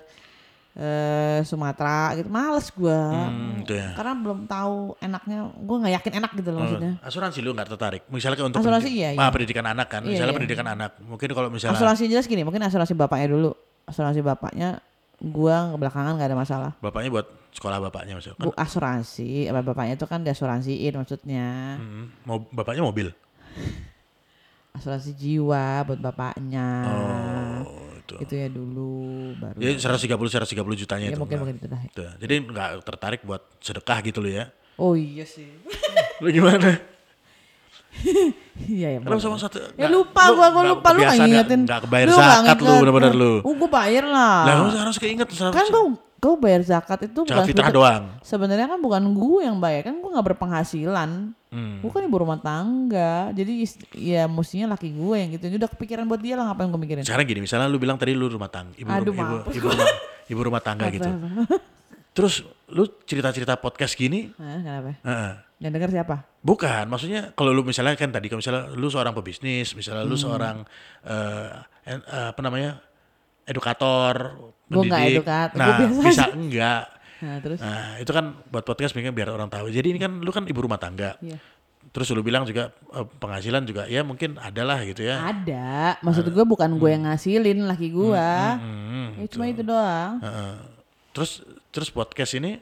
eh 0.76 1.40
Sumatera 1.48 2.12
gitu 2.14 2.28
males 2.28 2.68
gua. 2.70 3.32
Hmm, 3.32 3.64
itu 3.64 3.72
ya. 3.72 3.96
Karena 3.96 4.12
belum 4.14 4.44
tahu 4.44 5.00
enaknya, 5.00 5.38
gue 5.56 5.76
nggak 5.80 5.94
yakin 5.96 6.14
enak 6.20 6.32
gitu 6.36 6.50
loh 6.52 6.60
maksudnya. 6.60 6.92
Asuransi 7.00 7.40
lu 7.40 7.56
nggak 7.56 7.70
tertarik? 7.70 8.02
Misalnya 8.12 8.44
untuk 8.44 8.60
Asuransi 8.60 8.92
pendidik- 8.92 9.00
iya, 9.00 9.10
iya. 9.16 9.32
Pendidikan 9.32 9.66
anak 9.66 9.88
kan? 9.88 10.02
Iya, 10.04 10.12
Misalnya 10.12 10.28
iya. 10.28 10.38
pendidikan 10.38 10.68
anak. 10.68 10.92
Mungkin 11.00 11.30
kalau 11.32 11.48
misalnya 11.48 11.80
Asuransi 11.80 12.12
jelas 12.12 12.28
gini, 12.28 12.44
mungkin 12.44 12.60
asuransi 12.62 12.92
bapaknya 12.92 13.28
dulu. 13.32 13.56
Asuransi 13.88 14.20
bapaknya 14.20 14.84
gua 15.24 15.72
belakangan 15.72 16.20
nggak 16.20 16.28
ada 16.28 16.36
masalah. 16.36 16.72
bapaknya 16.76 17.08
buat 17.08 17.28
sekolah 17.56 17.80
bapaknya 17.80 18.20
misalnya. 18.20 18.36
Bu 18.44 18.52
asuransi, 18.52 19.48
apa 19.48 19.64
bapaknya 19.64 19.96
itu 19.96 20.06
kan 20.06 20.20
diasuransiin 20.22 20.94
maksudnya. 21.00 21.80
Hmm, 21.80 22.12
mau 22.28 22.44
bapaknya 22.52 22.84
mobil. 22.84 23.16
Asuransi 24.76 25.16
jiwa 25.16 25.88
buat 25.88 26.00
bapaknya. 26.04 26.68
Oh, 27.64 27.96
gitu. 28.04 28.16
Gitu 28.28 28.34
ya 28.36 28.48
dulu 28.52 28.92
baru. 29.40 29.56
Jadi 29.56 29.74
130 29.80 30.52
130 30.52 30.82
jutanya 30.84 31.06
ya 31.08 31.16
itu. 31.16 31.20
mungkin 31.24 31.40
enggak. 31.40 31.40
mungkin 31.40 31.56
itu 31.56 31.68
dah. 31.72 31.82
Tuh, 31.96 32.12
Jadi 32.20 32.34
nggak 32.52 32.70
tertarik 32.84 33.22
buat 33.24 33.42
sedekah 33.64 33.98
gitu 34.04 34.20
lo 34.20 34.28
ya. 34.28 34.52
Oh 34.76 35.00
iya 35.00 35.24
sih. 35.24 35.48
Lu 36.22 36.28
gimana? 36.28 36.76
Iya 38.68 38.88
ya. 38.96 39.00
Kenapa 39.00 39.24
sama 39.24 39.40
satu? 39.40 39.64
Ya 39.80 39.88
lupa 39.88 40.28
lu 40.28 40.36
gua, 40.36 40.48
gua 40.52 40.64
lupa 40.76 40.92
lu 40.92 41.00
nggak 41.00 41.16
kebiasaan 41.16 41.28
ngingetin. 41.32 41.62
Nggak 41.64 41.80
kebayar 41.88 42.08
zakat 42.12 42.58
lu 42.60 42.74
bener-bener 42.84 43.14
lu. 43.16 43.34
Oh 43.48 43.56
gua 43.56 43.70
bayar 43.72 44.04
lah. 44.04 44.44
Lah 44.44 44.54
harus 44.68 44.76
harus 44.76 44.98
keinget 45.00 45.28
kan 45.32 45.66
gua 45.72 45.96
gua 46.25 46.38
bayar 46.41 46.62
zakat 46.65 47.05
itu 47.05 47.22
Zakat 47.22 47.29
bukan 47.29 47.46
fitrah 47.46 47.70
doang. 47.70 48.03
Sebenarnya 48.20 48.67
kan 48.67 48.79
bukan 48.82 49.03
gue 49.13 49.41
yang 49.46 49.58
bayar 49.58 49.86
kan 49.86 49.96
gue 49.96 50.10
nggak 50.10 50.27
berpenghasilan. 50.34 51.32
Hmm. 51.53 51.79
Gue 51.79 51.91
kan 51.94 52.01
ibu 52.01 52.17
rumah 52.17 52.41
tangga. 52.41 53.29
Jadi 53.32 53.63
ya 53.96 54.25
mestinya 54.25 54.74
laki 54.74 54.89
gue 54.89 55.15
yang 55.15 55.29
gitu. 55.32 55.46
Ini 55.46 55.55
udah 55.55 55.70
kepikiran 55.70 56.03
buat 56.03 56.20
dia 56.20 56.34
lah 56.34 56.50
ngapain 56.50 56.67
gue 56.67 56.82
mikirin. 56.82 57.03
Sekarang 57.05 57.24
gini, 57.24 57.46
misalnya 57.46 57.70
lu 57.70 57.77
bilang 57.77 57.96
tadi 57.96 58.12
lu 58.12 58.25
rumah 58.25 58.50
tangga, 58.50 58.74
ibu, 58.75 58.89
Aduh, 58.89 59.13
rum- 59.13 59.22
ibu, 59.22 59.36
ibu, 59.53 59.67
rumah, 59.70 59.88
ibu 60.25 60.41
rumah 60.41 60.62
tangga 60.65 60.89
gitu. 60.89 61.08
Terus 62.15 62.41
lu 62.72 62.88
cerita-cerita 63.03 63.60
podcast 63.60 63.94
gini, 63.94 64.32
Hah, 64.39 64.60
kenapa? 64.63 64.91
heeh. 65.03 65.34
Yang 65.55 65.72
denger 65.79 65.91
siapa? 66.01 66.15
bukan, 66.44 66.84
maksudnya 66.88 67.32
kalau 67.32 67.55
lu 67.55 67.63
misalnya 67.63 67.96
kan 67.96 68.12
tadi, 68.12 68.27
kalau 68.27 68.39
misalnya 68.39 68.72
lu 68.75 68.88
seorang 68.88 69.15
pebisnis, 69.15 69.72
misalnya 69.74 70.03
lu 70.03 70.15
seorang 70.15 70.63
en- 71.84 72.05
eh, 72.05 72.27
apa 72.32 72.39
namanya 72.39 72.79
edukator, 73.44 74.36
Gua 74.66 74.82
nggak 74.82 75.02
edukator, 75.14 75.58
nah 75.58 75.78
bisa 76.02 76.26
enggak. 76.34 76.84
Nah, 77.16 77.38
terus? 77.40 77.60
Nah 77.62 77.96
itu 77.98 78.12
kan 78.12 78.26
buat 78.50 78.66
podcast 78.66 78.92
mungkin 78.94 79.14
biar 79.14 79.30
orang 79.30 79.48
tahu. 79.48 79.70
Jadi 79.70 79.88
ini 79.94 80.00
kan 80.02 80.12
lu 80.20 80.30
kan 80.30 80.44
ibu 80.46 80.60
rumah 80.60 80.82
tangga. 80.82 81.16
Iya. 81.22 81.38
Terus 81.94 82.12
lu 82.12 82.20
bilang 82.20 82.44
juga 82.44 82.74
eh, 82.92 83.06
penghasilan 83.08 83.64
juga 83.64 83.88
ya 83.88 84.04
mungkin 84.04 84.36
adalah 84.36 84.82
gitu 84.84 85.06
ya. 85.06 85.22
Ada. 85.22 86.02
Maksud 86.02 86.28
gue 86.28 86.44
bukan 86.44 86.76
gue 86.76 86.90
yang 86.92 87.06
ngasilin 87.08 87.64
laki 87.64 87.88
gue. 87.94 88.28
Hmm, 88.60 89.22
ya 89.22 89.26
cuma 89.32 89.46
itu 89.48 89.62
doang. 89.62 90.20
heeh. 90.20 90.54
Terus 91.16 91.32
terus 91.72 91.88
podcast 91.88 92.36
ini 92.36 92.60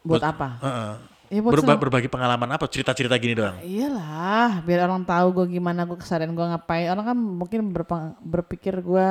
Buat 0.00 0.22
apa? 0.24 0.48
heeh. 0.62 0.92
Ya 1.32 1.40
buat 1.40 1.52
Berba- 1.56 1.80
berbagi 1.80 2.08
pengalaman 2.08 2.48
apa? 2.48 2.64
Cerita-cerita 2.68 3.16
gini 3.16 3.32
doang. 3.32 3.56
Iyalah, 3.60 4.60
biar 4.62 4.84
orang 4.84 5.00
tahu 5.02 5.42
gue 5.42 5.56
gimana 5.56 5.84
gue 5.84 5.96
kesadaran 5.96 6.32
gue 6.32 6.44
ngapain. 6.44 6.88
Orang 6.88 7.04
kan 7.08 7.16
mungkin 7.18 7.60
berpikir 8.20 8.80
gue 8.80 9.08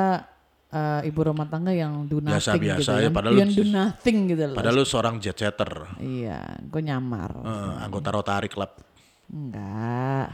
eh, 0.72 1.04
ibu 1.04 1.20
rumah 1.22 1.44
tangga 1.44 1.70
yang 1.70 2.04
do 2.04 2.18
nothing 2.18 2.40
Biasa-biasa 2.58 2.80
gitu 2.80 2.92
ya, 2.98 3.10
padahal 3.10 3.34
yang 3.36 3.50
do 3.50 3.64
nothing 3.64 4.16
gitu 4.26 4.42
loh. 4.44 4.56
Padahal 4.56 4.74
lu 4.74 4.84
seorang 4.84 5.14
jet 5.18 5.36
setter, 5.36 5.70
Iya, 5.96 6.40
gue 6.62 6.80
nyamar. 6.80 7.30
heeh, 7.36 7.72
anggota 7.78 8.08
Rotary 8.10 8.48
Club. 8.48 8.72
Enggak. 9.28 10.28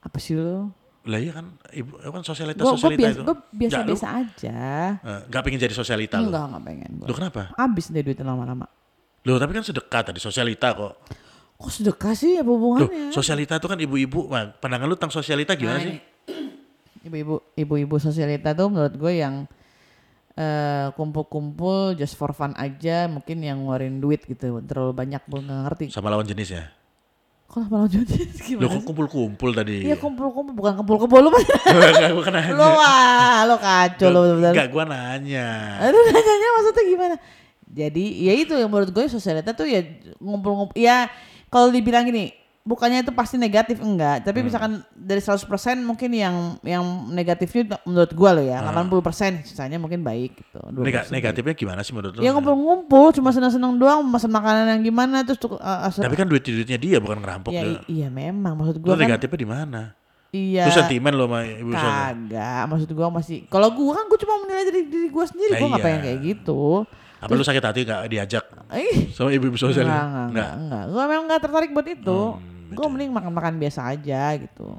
Apa 0.00 0.16
sih 0.16 0.34
lu? 0.34 0.70
Lah 1.04 1.18
iya 1.18 1.32
kan, 1.32 1.54
ibu 1.70 1.96
itu 1.96 2.10
kan 2.10 2.22
sosialita 2.22 2.58
Gue 2.58 2.72
sosialita 2.72 2.98
biasa, 3.00 3.12
itu. 3.12 3.22
gua 3.22 3.30
lu, 3.30 3.42
biasa-biasa 3.52 4.06
aja. 4.16 4.58
eh, 4.98 5.20
nggak 5.24 5.40
pengen 5.40 5.60
jadi 5.60 5.74
sosialita 5.76 6.16
lu. 6.18 6.28
Enggak, 6.28 6.44
enggak 6.48 6.62
pengen 6.64 6.90
gue. 6.96 7.06
Lu 7.06 7.12
kenapa? 7.12 7.40
Abis 7.54 7.84
deh 7.88 8.02
duitnya 8.02 8.26
lama-lama. 8.26 8.66
Lu 9.22 9.36
tapi 9.36 9.52
kan 9.52 9.62
sedekah 9.62 10.02
tadi 10.02 10.18
sosialita 10.18 10.72
kok. 10.72 10.94
Kok 11.56 11.70
sedekah 11.72 12.12
sih 12.12 12.36
apa 12.36 12.44
Loh, 12.44 12.54
hubungannya? 12.54 13.10
sosialita 13.10 13.56
itu 13.56 13.66
kan 13.66 13.78
ibu-ibu. 13.78 14.28
Pandangan 14.58 14.84
lu 14.84 14.94
tentang 14.94 15.14
sosialita 15.14 15.54
gimana 15.54 15.78
Nah, 15.78 15.84
sih? 15.84 15.94
ini. 15.94 15.98
Ibu-ibu 17.06 17.34
ibu-ibu 17.54 17.96
sosialita 17.96 18.50
tuh 18.50 18.66
menurut 18.66 18.92
gue 18.92 19.12
yang 19.16 19.46
eh, 20.32 20.90
kumpul-kumpul 20.92 21.94
just 21.94 22.14
for 22.14 22.30
fun 22.30 22.52
aja 22.54 23.06
mungkin 23.06 23.40
yang 23.40 23.62
ngeluarin 23.62 23.98
duit 23.98 24.22
gitu 24.22 24.58
terlalu 24.60 24.92
banyak 24.92 25.22
gue 25.22 25.40
nggak 25.40 25.60
ngerti 25.64 25.84
Sama 25.88 26.08
lawan 26.08 26.24
jenisnya. 26.24 26.74
kok 27.46 27.62
malah 27.70 27.86
jadi 27.86 28.10
Lu 28.26 28.42
gimana 28.58 28.66
kok 28.68 28.74
sih? 28.74 28.84
kumpul-kumpul 28.84 29.50
tadi. 29.54 29.86
Iya 29.86 29.96
kumpul-kumpul 29.96 30.52
bukan 30.52 30.74
kumpul-kumpul 30.76 31.20
lu 31.20 31.30
Enggak, 31.30 32.26
nanya. 32.34 32.52
lo 32.52 32.66
wah 32.74 33.38
lo 33.46 33.54
kacau 33.56 34.08
lo 34.10 34.20
bener 34.34 34.50
Enggak, 34.50 34.68
gua 34.68 34.84
nanya. 34.84 35.46
Aduh 35.78 36.02
nanyanya 36.10 36.48
maksudnya 36.52 36.84
gimana? 36.84 37.16
Jadi 37.66 38.04
ya 38.20 38.32
itu 38.34 38.50
yang 38.50 38.66
menurut 38.66 38.90
gue 38.90 39.04
sosialita 39.06 39.54
tuh 39.54 39.62
ya 39.64 39.78
ngumpul-ngumpul. 40.18 40.74
Ya 40.74 41.06
kalau 41.46 41.70
dibilang 41.70 42.02
gini, 42.02 42.34
bukannya 42.66 43.00
itu 43.00 43.14
pasti 43.14 43.38
negatif 43.38 43.78
enggak, 43.78 44.26
tapi 44.26 44.42
misalkan 44.42 44.82
dari 44.92 45.22
100% 45.22 45.46
mungkin 45.80 46.10
yang 46.10 46.34
yang 46.60 46.82
negatifnya 47.08 47.78
menurut 47.82 48.10
gue 48.10 48.30
loh 48.34 48.44
ya, 48.44 48.58
80% 48.60 49.46
sisanya 49.46 49.78
mungkin 49.78 50.02
baik 50.02 50.34
gitu. 50.34 50.58
20% 50.74 50.82
Nega- 50.82 51.06
negatifnya 51.08 51.54
gimana 51.54 51.80
sih 51.80 51.94
menurut 51.94 52.12
lu? 52.12 52.20
Ya 52.20 52.34
ngumpul-ngumpul 52.34 53.14
cuma 53.14 53.30
senang-senang 53.30 53.78
doang 53.78 54.02
pesan 54.10 54.28
makanan 54.28 54.66
yang 54.68 54.82
gimana 54.84 55.22
terus 55.22 55.38
tuh 55.38 55.54
uh, 55.54 55.86
Tapi 55.86 56.12
kan 56.12 56.26
duit-duitnya 56.26 56.74
dia 56.74 56.98
bukan 56.98 57.22
ngerampok. 57.22 57.54
ya, 57.54 57.62
dia. 57.62 57.80
iya 57.86 58.08
memang 58.10 58.58
maksud 58.58 58.76
gue 58.76 58.90
Lu 58.90 58.92
kan 58.92 59.06
negatifnya 59.06 59.38
di 59.38 59.48
mana? 59.48 59.82
iya 60.34 60.66
Lu 60.66 60.74
sentimen 60.74 61.14
lo 61.14 61.30
sama 61.30 61.46
ibu 61.46 61.70
kagak 61.70 62.62
maksud 62.66 62.90
gue 62.90 63.08
masih 63.14 63.38
kalau 63.46 63.70
gue 63.70 63.92
kan 63.94 64.04
gue 64.04 64.18
cuma 64.20 64.34
menilai 64.42 64.64
dari 64.66 64.82
diri 64.84 65.08
gue 65.08 65.24
sendiri 65.24 65.54
Nah, 65.54 65.62
nggak 65.62 65.78
iya. 65.78 65.86
pengen 65.86 66.00
kayak 66.02 66.18
gitu 66.20 66.82
Apa 67.16 67.32
lu 67.32 67.40
sakit 67.40 67.62
hati 67.62 67.80
gak 67.82 68.02
diajak 68.10 68.44
Ih, 68.74 69.08
sama 69.08 69.30
ibu-ibu 69.30 69.54
sosial? 69.54 69.86
Enggak, 69.86 70.02
enggak, 70.02 70.26
enggak, 70.26 70.50
enggak. 70.58 70.84
Gue 70.90 71.02
memang 71.06 71.24
enggak 71.24 71.40
tertarik 71.40 71.70
buat 71.70 71.86
itu. 71.86 72.18
Hmm, 72.34 72.55
gue 72.68 72.86
mending 72.86 73.10
makan-makan 73.10 73.54
biasa 73.56 73.80
aja 73.88 74.34
gitu. 74.34 74.76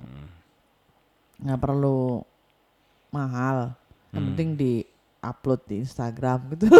Nggak 1.37 1.59
perlu 1.59 2.21
mahal. 3.09 3.71
Yang 4.09 4.17
Hmm. 4.17 4.27
penting 4.31 4.49
di 4.53 4.73
upload 5.19 5.61
di 5.63 5.75
Instagram 5.79 6.39
gitu. 6.51 6.65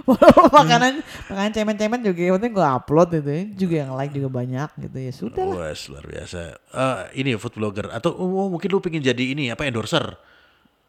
Walaupun 0.00 0.48
makanan 0.50 0.92
makanan 1.26 1.50
cemen-cemen 1.52 2.00
juga 2.02 2.20
yang 2.20 2.34
penting 2.36 2.52
gue 2.52 2.66
upload 2.66 3.08
gitu 3.12 3.30
ya. 3.30 3.42
Juga 3.54 3.74
yang 3.78 3.90
like 3.94 4.12
juga 4.12 4.28
banyak 4.28 4.70
gitu 4.80 4.96
ya. 4.98 5.12
Sudah 5.12 5.44
lah. 5.44 5.56
Wes, 5.66 5.80
luar 5.86 6.04
biasa. 6.04 6.38
Eh, 6.56 6.98
ini 7.18 7.36
food 7.36 7.54
blogger 7.54 7.88
atau 7.88 8.12
oh, 8.12 8.48
mungkin 8.48 8.68
lu 8.68 8.80
pengen 8.80 9.02
jadi 9.02 9.24
ini 9.26 9.48
apa 9.48 9.64
endorser, 9.64 10.16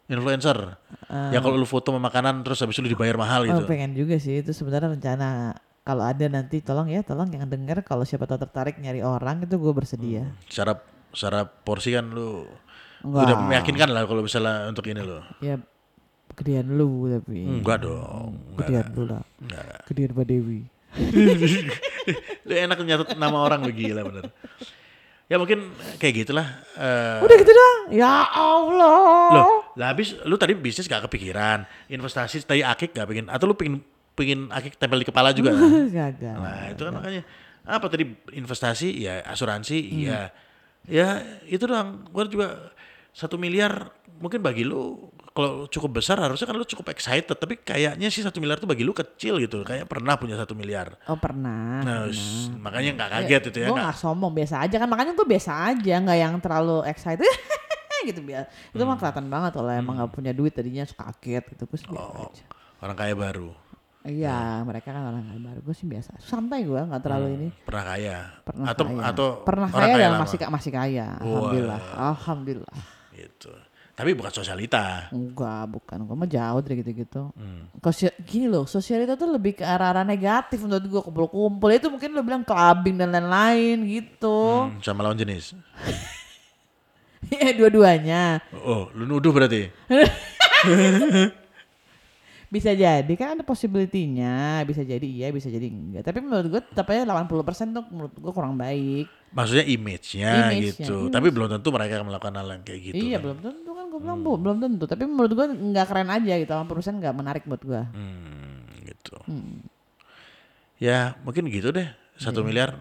influencer. 0.06 0.76
ya 1.12 1.40
kalau 1.40 1.56
lu 1.56 1.66
foto 1.66 1.92
sama 1.92 2.00
makanan 2.02 2.40
terus 2.42 2.60
habis 2.60 2.74
itu 2.74 2.84
lu 2.84 2.90
dibayar 2.90 3.16
mahal 3.16 3.44
Oh, 3.44 3.48
gitu. 3.50 3.64
pengen 3.66 3.92
juga 3.92 4.16
sih 4.16 4.40
itu 4.40 4.52
sebenarnya 4.52 4.92
rencana 4.92 5.56
kalau 5.82 6.04
ada 6.06 6.26
nanti 6.30 6.62
tolong 6.62 6.88
ya 6.94 7.02
tolong 7.02 7.30
yang 7.34 7.50
denger 7.50 7.82
kalau 7.82 8.06
siapa 8.06 8.30
tahu 8.30 8.46
tertarik 8.46 8.78
nyari 8.78 9.02
orang 9.02 9.46
itu 9.46 9.58
gue 9.58 9.74
bersedia. 9.74 10.30
Secara 10.46 10.78
secara 11.10 11.44
porsi 11.44 11.91
kan 11.91 12.06
lu 12.13 12.46
Enggak. 13.02 13.22
udah 13.26 13.36
meyakinkan 13.50 13.89
lah 13.89 14.06
kalau 14.06 14.22
misalnya 14.22 14.70
untuk 14.70 14.86
ini 14.86 15.02
lo. 15.02 15.26
Ya 15.41 15.58
gedean 16.38 16.78
lu 16.78 17.10
tapi. 17.10 17.41
Enggak 17.44 17.82
dong. 17.82 18.38
Gedean 18.62 18.86
lu 18.94 19.04
lah. 19.10 19.24
Gedean 19.89 20.13
Mbak 20.13 20.26
Dewi. 20.30 20.62
lu 22.48 22.54
enak 22.54 22.78
nyatet 22.84 23.17
nama 23.17 23.38
orang 23.41 23.65
lu 23.65 23.74
gila 23.74 24.06
bener. 24.06 24.30
Ya 25.32 25.39
mungkin 25.39 25.72
kayak 25.96 26.28
gitulah. 26.28 26.44
Eh, 26.76 27.24
Udah 27.24 27.36
gitu 27.39 27.56
doang. 27.56 27.80
Ya 27.96 28.28
Allah. 28.36 29.32
Loh, 29.32 29.63
lah 29.80 29.96
habis 29.96 30.12
lu 30.28 30.36
tadi 30.36 30.52
bisnis 30.52 30.91
gak 30.91 31.08
kepikiran, 31.08 31.63
investasi 31.88 32.44
tadi 32.44 32.60
akik 32.67 32.91
gak 32.91 33.08
pengen, 33.08 33.32
atau 33.32 33.48
lu 33.48 33.56
pengen 33.56 33.80
pengen 34.13 34.47
akik 34.47 34.76
tempel 34.76 34.97
di 34.97 35.08
kepala 35.08 35.32
juga? 35.32 35.52
Gagal. 36.00 36.36
nah 36.36 36.67
itu 36.67 36.82
kan 36.82 36.93
makanya 36.93 37.21
apa 37.62 37.86
tadi 37.86 38.04
investasi 38.32 38.88
ya 38.97 39.21
asuransi 39.24 39.78
Hmm. 39.82 40.02
ya 40.02 40.19
ya 40.84 41.08
itu 41.45 41.62
doang. 41.62 42.06
Gua 42.08 42.26
juga 42.26 42.74
satu 43.12 43.36
miliar 43.36 43.91
mungkin 44.17 44.39
bagi 44.39 44.62
lu 44.62 45.10
kalau 45.32 45.63
cukup 45.65 45.97
besar 45.97 46.17
harusnya 46.17 46.43
kan 46.43 46.54
lu 46.54 46.63
cukup 46.63 46.91
excited 46.91 47.28
tapi 47.30 47.56
kayaknya 47.58 48.08
sih 48.08 48.19
satu 48.19 48.38
miliar 48.38 48.56
tuh 48.58 48.65
bagi 48.65 48.82
lu 48.82 48.91
kecil 48.91 49.36
gitu 49.38 49.62
kayak 49.62 49.86
pernah 49.86 50.15
punya 50.15 50.36
satu 50.36 50.52
miliar 50.52 50.95
Oh 51.06 51.15
pernah. 51.15 51.80
nah 51.80 52.00
s- 52.06 52.52
makanya 52.54 52.91
nggak 52.93 53.10
kaget 53.17 53.41
itu 53.45 53.58
ya 53.58 53.67
gue 53.67 53.74
nggak 53.74 53.89
gak 53.89 53.97
sombong 53.97 54.34
biasa 54.34 54.56
aja 54.60 54.76
kan 54.76 54.88
makanya 54.88 55.12
gue 55.13 55.24
biasa 55.26 55.52
aja 55.69 55.93
nggak 55.97 56.17
yang 56.19 56.34
terlalu 56.38 56.78
excited 56.86 57.24
gitu 58.04 58.19
biasa 58.21 58.45
itu 58.69 58.76
Hmm. 58.78 58.88
mah 58.88 58.97
kelihatan 58.97 59.26
banget 59.28 59.52
kalau 59.54 59.71
emang 59.71 59.95
nggak 59.97 60.12
punya 60.12 60.32
duit 60.32 60.52
tadinya 60.52 60.84
suka 60.84 61.04
kaget 61.10 61.43
gitu 61.50 61.63
gue 61.63 61.80
Oh. 61.93 62.28
aja 62.28 62.43
orang 62.80 62.95
kaya 62.97 63.13
baru 63.13 63.56
iya 64.04 64.62
mereka 64.62 64.90
kan 64.90 65.04
orang 65.04 65.24
kaya 65.24 65.40
baru. 65.40 65.60
Gue 65.62 65.74
sih 65.74 65.86
biasa. 65.86 66.18
Santai 66.18 66.64
gue 66.64 66.78
nggak 66.78 67.02
terlalu 67.02 67.28
ini. 67.36 67.48
pernah 67.62 67.86
kaya? 67.88 68.18
Pernah 68.42 68.64
Hmm. 68.64 68.74
atau 68.74 68.84
kaya. 68.88 69.02
atau 69.08 69.28
pernah 69.42 69.68
orang 69.70 69.88
kaya 69.88 69.98
dan 70.00 70.14
masih 70.18 70.38
masih 70.48 70.72
kaya. 70.72 71.08
Alhamdulillah. 71.18 71.80
Alhamdulillah. 71.96 72.76
Gitu. 73.12 73.52
Tapi 73.92 74.10
bukan 74.12 74.32
sosialita. 74.32 75.12
Enggak 75.12 75.64
bukan. 75.70 75.98
Gue 76.02 76.16
mah 76.16 76.26
jauh 76.26 76.60
dari 76.60 76.76
gitu-gitu. 76.80 77.30
Hmm. 77.32 77.70
Kosia- 77.78 78.16
gini 78.20 78.48
loh, 78.48 78.66
sosialita 78.66 79.14
tuh 79.14 79.30
lebih 79.30 79.54
ke 79.54 79.64
arah-arah 79.64 80.02
negatif 80.02 80.58
menurut 80.60 80.82
gue 80.82 81.02
kumpul-kumpul 81.04 81.70
itu 81.70 81.86
mungkin 81.86 82.10
lo 82.12 82.22
bilang 82.22 82.42
clubbing 82.42 82.98
dan 82.98 83.12
lain-lain 83.12 83.86
gitu. 83.86 84.68
Hmm, 84.68 84.82
sama 84.82 85.04
lawan 85.04 85.16
jenis? 85.16 85.54
Ya 87.22 87.54
dua-duanya. 87.54 88.42
Oh 88.66 88.90
lu 88.92 89.06
nuduh 89.06 89.32
berarti 89.32 89.70
bisa 92.52 92.76
jadi 92.76 93.14
kan 93.16 93.40
ada 93.40 93.48
possibility-nya, 93.48 94.68
bisa 94.68 94.84
jadi 94.84 95.08
iya, 95.08 95.32
bisa 95.32 95.48
jadi 95.48 95.72
enggak. 95.72 96.04
Tapi 96.04 96.20
menurut 96.20 96.52
gue 96.52 96.62
tetap 96.62 96.92
aja 96.92 97.08
80% 97.08 97.72
tuh 97.72 97.84
menurut 97.88 98.12
gue 98.12 98.34
kurang 98.36 98.60
baik. 98.60 99.08
maksudnya 99.32 99.64
image-nya, 99.64 100.52
Image-nya, 100.52 100.60
gitu 100.60 101.08
iya. 101.08 101.14
tapi 101.16 101.32
belum 101.32 101.48
tentu 101.48 101.72
mereka 101.72 102.04
akan 102.04 102.12
melakukan 102.12 102.36
hal 102.36 102.48
yang 102.52 102.64
kayak 102.68 102.82
gitu 102.84 103.00
iya 103.00 103.16
kan. 103.16 103.24
belum 103.24 103.38
tentu 103.40 103.70
kan 103.72 103.86
gue 103.88 104.00
bilang 104.04 104.20
bu, 104.20 104.32
belum 104.36 104.58
tentu. 104.60 104.84
Tapi 104.84 105.04
menurut 105.08 105.32
gue 105.32 105.48
nggak 105.72 105.86
keren 105.88 106.10
aja 106.12 106.34
gitu, 106.36 106.52
80% 106.52 107.00
nggak 107.00 107.16
menarik 107.16 107.44
buat 107.48 107.64
gue. 107.64 107.82
Hmm, 107.96 108.68
gitu 108.84 109.16
ya 110.82 111.16
mungkin 111.22 111.46
gitu 111.48 111.70
deh 111.72 111.88
satu 112.18 112.42
miliar 112.42 112.74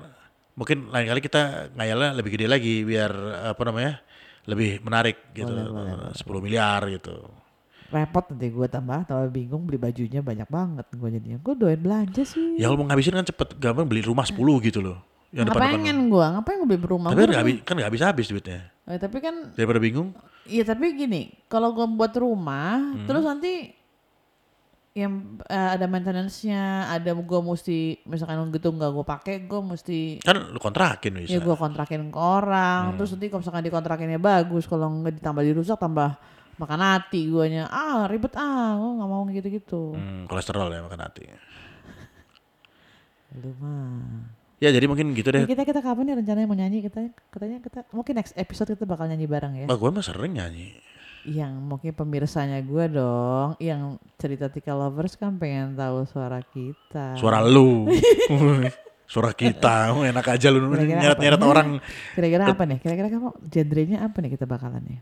mungkin 0.57 0.89
lain 0.89 1.07
kali 1.07 1.21
kita 1.21 1.71
ngayalnya 1.77 2.17
lebih 2.17 2.33
gede 2.35 2.49
lagi 2.49 2.83
biar 2.83 3.13
apa 3.55 3.63
namanya 3.63 4.01
lebih 4.49 4.81
menarik 4.83 5.31
gitu. 5.37 5.53
10 5.53 6.17
miliar 6.43 6.81
gitu. 6.89 7.29
Repot 7.90 8.22
nanti 8.24 8.46
gue 8.46 8.66
tambah, 8.66 9.03
tambah 9.03 9.26
bingung 9.29 9.66
beli 9.66 9.74
bajunya 9.76 10.20
banyak 10.20 10.46
banget 10.46 10.87
gue 10.88 11.09
jadinya. 11.11 11.38
Gue 11.38 11.55
doain 11.55 11.74
belanja 11.76 12.22
sih. 12.22 12.55
Ya 12.55 12.66
kalau 12.66 12.79
mau 12.79 12.87
ngabisin 12.87 13.12
kan 13.12 13.26
cepet, 13.26 13.59
gampang 13.59 13.85
beli 13.85 14.00
rumah 14.00 14.22
10 14.22 14.38
gitu 14.62 14.79
loh. 14.79 15.03
Yang 15.31 15.46
Ngapain 15.46 15.74
depan-depan. 15.79 15.98
gue? 16.07 16.26
Ngapain 16.31 16.57
gue 16.57 16.68
beli 16.68 16.81
rumah? 16.85 17.09
Tapi 17.11 17.18
Gua 17.18 17.26
kan 17.26 17.38
habis, 17.38 17.55
kan 17.62 17.74
nggak 17.74 17.88
habis-habis 17.90 18.26
duitnya. 18.26 18.61
Eh, 18.87 18.98
tapi 18.98 19.16
kan, 19.18 19.35
Daripada 19.55 19.79
bingung, 19.79 20.11
iya 20.44 20.62
tapi 20.62 20.90
gini, 20.92 21.31
kalau 21.46 21.70
gue 21.70 21.87
buat 21.88 22.11
rumah, 22.14 22.79
Hmm. 22.79 23.07
terus 23.07 23.22
nanti 23.22 23.74
yang 24.90 25.38
eh, 25.46 25.68
ada 25.79 25.87
maintenance-nya, 25.87 26.90
ada 26.90 27.14
gue 27.14 27.40
mesti 27.40 27.79
misalkan 28.05 28.50
gitu 28.50 28.74
nggak 28.74 28.90
gue 28.90 29.05
pakai, 29.07 29.35
gue 29.46 29.61
mesti 29.64 29.98
kan 30.18 30.50
lu 30.50 30.59
kontrakin 30.59 31.22
bisa. 31.22 31.31
ya 31.31 31.38
gue 31.38 31.55
kontrakin 31.55 32.11
ke 32.11 32.18
orang, 32.18 32.98
terus 32.98 33.14
nanti 33.14 33.31
kalau 33.31 33.38
misalkan 33.38 33.62
dikontrakinnya 33.62 34.18
bagus, 34.18 34.66
kalau 34.66 34.90
nggak 34.90 35.22
ditambah 35.22 35.42
dirusak 35.46 35.79
tambah 35.79 36.18
makan 36.61 36.81
hati 36.85 37.25
guanya, 37.33 37.64
ah 37.73 38.05
ribet 38.05 38.37
ah, 38.37 38.77
gue 38.77 38.90
nggak 39.01 39.11
mau 39.11 39.25
gitu-gitu. 39.33 39.96
Hmm, 39.96 40.29
kolesterol 40.29 40.68
ya 40.68 40.85
makan 40.85 41.01
hati. 41.01 41.25
Lu 43.40 43.57
mah. 43.57 44.29
Ya 44.61 44.68
jadi 44.68 44.85
mungkin 44.85 45.16
gitu 45.16 45.33
deh. 45.33 45.49
Ya, 45.49 45.49
kita 45.49 45.64
kita 45.64 45.81
kapan 45.81 46.12
nih 46.12 46.14
rencananya 46.20 46.44
mau 46.44 46.59
nyanyi? 46.59 46.85
Kita 46.85 47.01
katanya 47.33 47.64
kita 47.64 47.88
mungkin 47.96 48.14
next 48.20 48.37
episode 48.37 48.68
kita 48.77 48.85
bakal 48.85 49.09
nyanyi 49.09 49.25
bareng 49.25 49.55
ya. 49.57 49.64
Bah 49.64 49.81
gue 49.81 49.88
mah 49.88 50.05
sering 50.05 50.37
nyanyi. 50.37 50.77
Yang 51.25 51.53
mungkin 51.64 51.92
pemirsanya 51.96 52.61
gue 52.61 52.85
dong, 52.92 53.57
yang 53.57 53.96
cerita 54.20 54.53
Tika 54.53 54.77
Lovers 54.77 55.16
kan 55.16 55.40
pengen 55.40 55.81
tahu 55.81 56.05
suara 56.05 56.44
kita. 56.44 57.16
Suara 57.16 57.40
lu. 57.40 57.88
Suara 59.11 59.35
kita. 59.35 59.90
Oh, 59.90 60.07
enak 60.07 60.23
aja 60.23 60.55
lu 60.55 60.70
nyeret-nyeret 60.70 61.42
orang. 61.42 61.83
Kira-kira 62.14 62.55
apa 62.55 62.62
nih? 62.62 62.79
Kira-kira 62.79 63.11
kamu 63.11 63.42
genrenya 63.42 64.07
apa 64.07 64.23
nih 64.23 64.38
kita 64.38 64.46
bakalan 64.46 64.87
nih? 64.87 64.99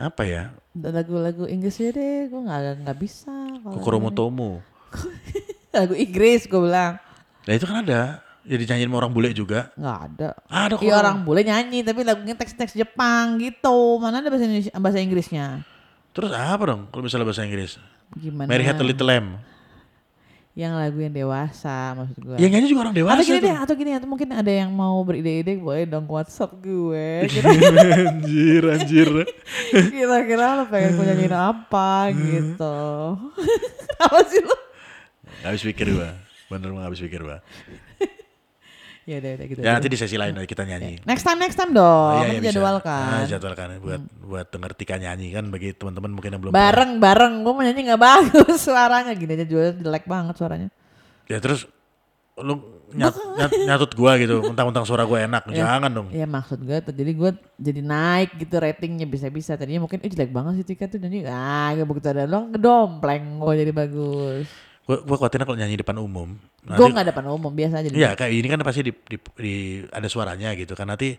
Apa 0.00 0.24
ya? 0.24 0.42
Lagu-lagu 0.72 1.44
Inggrisnya 1.44 1.92
deh, 1.92 2.32
gue 2.32 2.40
nggak 2.40 2.88
nggak 2.88 2.98
bisa. 2.98 3.28
kalau 3.60 3.76
Kokoromo 3.76 4.08
Tomo. 4.08 4.64
Lagu 5.76 5.92
Inggris 5.94 6.48
gue 6.48 6.56
bilang 6.56 6.96
Nah 7.44 7.52
itu 7.52 7.68
kan 7.68 7.84
ada. 7.84 8.24
Ya 8.40 8.56
dinyanyiin 8.56 8.88
sama 8.88 9.04
orang 9.04 9.12
bule 9.12 9.36
juga. 9.36 9.68
nggak 9.76 9.98
ada. 10.08 10.28
Ada 10.48 10.74
kok. 10.80 10.82
Iya 10.82 10.94
orang 10.96 11.20
boleh 11.22 11.44
nyanyi 11.44 11.84
tapi 11.84 12.00
lagunya 12.00 12.32
teks-teks 12.32 12.72
Jepang 12.72 13.36
gitu. 13.36 14.00
Mana 14.00 14.24
ada 14.24 14.32
bahasa 14.32 14.48
Indonesia, 14.48 14.72
bahasa 14.80 14.98
Inggrisnya? 15.04 15.46
Terus 16.16 16.32
apa 16.32 16.64
dong 16.64 16.88
kalau 16.88 17.04
misalnya 17.04 17.28
bahasa 17.28 17.44
Inggris? 17.44 17.76
Gimana? 18.16 18.48
Mary 18.48 18.64
Had 18.64 18.80
a 18.80 18.86
Little 18.88 19.04
Lamb. 19.06 19.36
Yang 20.50 20.72
lagu 20.76 20.98
yang 20.98 21.14
dewasa 21.14 21.76
maksud 21.94 22.18
gue. 22.18 22.36
Yang 22.36 22.50
nyanyi 22.50 22.66
juga 22.66 22.80
orang 22.82 22.94
dewasa. 22.94 23.14
atau 23.14 23.24
gini 23.24 23.38
tuh. 23.38 23.46
deh, 23.46 23.56
atau 23.56 23.74
gini 23.74 23.90
atau 23.94 24.08
mungkin 24.10 24.28
ada 24.30 24.50
yang 24.50 24.70
mau 24.70 24.98
beride-ide 25.00 25.52
boleh 25.56 25.86
dong 25.86 26.04
WhatsApp 26.04 26.58
gue. 26.58 27.30
Kira- 27.30 27.54
anjir, 28.10 28.62
anjir. 28.66 29.08
Kira-kira 29.94 30.58
lo 30.58 30.64
pengen 30.66 30.98
gue 30.98 31.06
nyanyiin 31.06 31.36
apa 31.36 31.90
gitu. 32.10 32.78
apa 34.04 34.18
sih 34.26 34.42
lo? 34.42 34.56
Gak 35.40 35.48
habis 35.48 35.62
pikir 35.62 35.86
gua. 35.90 36.18
Bener 36.50 36.68
gak 36.68 36.84
habis 36.84 37.00
pikir 37.00 37.20
gua. 37.22 37.38
Ya 39.10 39.18
udah 39.18 39.30
udah 39.34 39.46
gitu. 39.50 39.58
Ya 39.60 39.70
nanti 39.74 39.88
di 39.90 39.98
sesi 39.98 40.14
lain 40.14 40.32
aja 40.32 40.46
kita 40.46 40.62
nyanyi. 40.62 41.02
Next 41.02 41.26
time 41.26 41.38
next 41.38 41.58
time 41.58 41.74
dong. 41.74 42.14
Iya, 42.14 42.22
iya, 42.22 42.26
Nanti 42.30 42.38
bisa. 42.40 42.52
jadwalkan. 42.54 43.02
Ah, 43.02 43.22
jadwalkan 43.26 43.68
buat 43.78 44.02
buat 44.22 44.46
denger 44.46 44.70
Tika 44.72 44.96
nyanyi 44.96 45.28
kan 45.30 45.50
bagi 45.50 45.74
teman-teman 45.74 46.10
mungkin 46.10 46.30
yang 46.30 46.40
belum 46.40 46.52
bareng 46.52 46.90
bareng 46.96 47.32
gue 47.42 47.52
mau 47.52 47.60
nyanyi 47.60 47.82
nggak 47.84 47.98
bagus 48.00 48.58
suaranya 48.66 49.10
gini 49.12 49.34
aja 49.34 49.42
juga 49.44 49.74
jelek 49.74 50.06
banget 50.06 50.34
suaranya. 50.38 50.68
pernah. 50.70 51.26
Ya 51.26 51.38
terus 51.38 51.66
lu 52.38 52.54
nyat, 52.90 53.12
nyat- 53.38 53.60
nyatut 53.66 53.92
gua 53.92 54.16
gitu, 54.16 54.40
mentang-mentang 54.40 54.86
suara 54.86 55.04
gua 55.04 55.18
enak. 55.20 55.42
Jangan 55.50 55.90
dong. 55.90 56.08
Iya 56.08 56.24
maksud 56.24 56.62
gue 56.62 56.78
tuh 56.80 56.94
jadi 56.94 57.12
gue 57.12 57.30
jadi 57.58 57.80
naik 57.82 58.38
gitu 58.38 58.56
ratingnya 58.56 59.04
bisa-bisa 59.04 59.54
tadinya 59.54 59.84
mungkin 59.84 60.00
eh 60.00 60.08
jelek 60.08 60.30
banget 60.30 60.62
sih 60.62 60.66
Tika 60.66 60.86
tuh 60.86 60.96
nyanyi 60.96 61.26
ah 61.26 61.74
gak 61.74 61.84
begitu 61.84 62.06
ada 62.08 62.24
doang 62.24 62.48
ngedompleng 62.48 63.38
gue 63.38 63.54
jadi 63.58 63.72
bagus. 63.74 64.46
Gua 64.90 64.98
gua 65.06 65.16
khawatirnya 65.22 65.46
kalau 65.46 65.54
nyanyi 65.54 65.78
depan 65.78 66.02
umum. 66.02 66.34
Gue 66.66 66.90
nggak 66.90 67.14
depan 67.14 67.24
umum 67.30 67.54
biasa 67.54 67.78
aja. 67.78 67.88
iya 67.94 68.18
kayak 68.18 68.32
ini 68.34 68.46
kan 68.50 68.58
pasti 68.66 68.82
di, 68.82 68.90
di, 68.90 69.16
di- 69.38 69.86
ada 69.86 70.10
suaranya 70.10 70.50
gitu 70.58 70.74
kan 70.74 70.90
nanti 70.90 71.14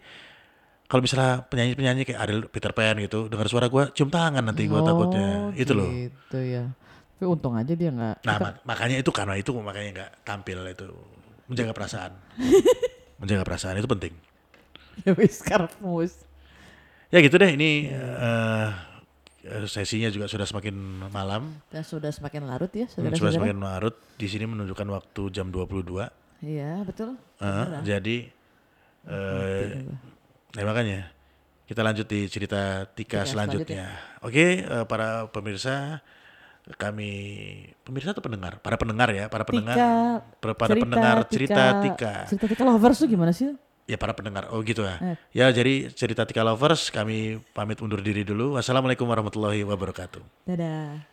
kalau 0.91 0.99
misalnya 0.99 1.47
penyanyi-penyanyi 1.47 2.03
kayak 2.03 2.19
Ariel 2.19 2.41
Peter 2.51 2.75
Pan 2.75 2.99
gitu 2.99 3.31
dengar 3.31 3.47
suara 3.47 3.71
gua 3.71 3.87
cium 3.95 4.11
tangan 4.11 4.43
nanti 4.43 4.67
gua 4.67 4.83
takutnya. 4.83 5.55
Itu 5.55 5.71
loh. 5.71 5.87
Gitu 5.87 6.39
ya. 6.43 6.67
Tapi 7.15 7.25
untung 7.31 7.55
aja 7.55 7.71
dia 7.71 7.95
nggak. 7.95 8.27
Nah, 8.27 8.35
mak- 8.43 8.59
makanya 8.67 8.99
itu 8.99 9.07
karena 9.15 9.39
itu 9.39 9.55
makanya 9.55 9.89
nggak 9.95 10.11
tampil 10.27 10.59
itu 10.67 10.91
menjaga 11.47 11.71
perasaan. 11.71 12.11
menjaga 13.23 13.47
perasaan 13.47 13.79
itu 13.79 13.87
penting. 13.87 14.13
Ya 15.07 15.15
wis. 15.15 15.39
Ya 17.07 17.19
gitu 17.23 17.39
deh 17.39 17.55
ini 17.55 17.87
eh, 17.87 17.95
eh, 17.95 18.67
sesinya 19.65 20.07
juga 20.07 20.29
sudah 20.29 20.45
semakin 20.45 20.75
malam, 21.09 21.57
Dan 21.67 21.81
sudah 21.81 22.09
semakin 22.09 22.45
larut 22.45 22.69
ya 22.69 22.85
Hmm, 22.85 22.93
sudah 22.93 23.09
saudara-saudara. 23.09 23.35
semakin 23.41 23.57
larut. 23.59 23.95
Di 24.15 24.27
sini 24.29 24.45
menunjukkan 24.45 24.87
waktu 24.87 25.21
jam 25.29 25.49
22. 25.49 26.07
Iya 26.39 26.81
betul. 26.81 27.17
Eh, 27.37 27.65
jadi 27.81 28.17
eh 29.01 29.81
ya 30.51 30.63
makanya 30.63 31.09
kita 31.65 31.81
lanjut 31.81 32.05
di 32.05 32.27
cerita 32.27 32.85
Tika 32.85 33.23
Tika 33.23 33.29
selanjutnya. 33.29 33.85
Oke, 34.21 34.61
eh, 34.61 34.85
para 34.85 35.25
pemirsa 35.31 36.01
kami 36.77 37.09
pemirsa 37.81 38.13
atau 38.13 38.21
pendengar? 38.21 38.61
Para 38.61 38.77
pendengar 38.77 39.09
ya, 39.09 39.25
para 39.25 39.41
pendengar. 39.41 39.73
Tika, 39.73 39.91
para 40.37 40.53
para 40.53 40.73
pendengar 40.75 41.15
cerita 41.25 41.63
Tika. 41.81 42.13
Cerita 42.29 42.45
Tika 42.45 42.63
lovers 42.63 43.01
tuh 43.01 43.09
gimana 43.09 43.33
sih? 43.33 43.57
Ya 43.91 43.99
para 43.99 44.15
pendengar. 44.15 44.47
Oh 44.55 44.63
gitu 44.63 44.87
ya. 44.87 44.95
Eh. 45.03 45.17
Ya 45.35 45.51
jadi 45.51 45.91
cerita 45.91 46.23
Tika 46.23 46.47
Lovers 46.47 46.87
kami 46.87 47.43
pamit 47.51 47.83
undur 47.83 47.99
diri 47.99 48.23
dulu. 48.23 48.55
Wassalamualaikum 48.55 49.03
warahmatullahi 49.03 49.67
wabarakatuh. 49.67 50.47
Dadah. 50.47 51.03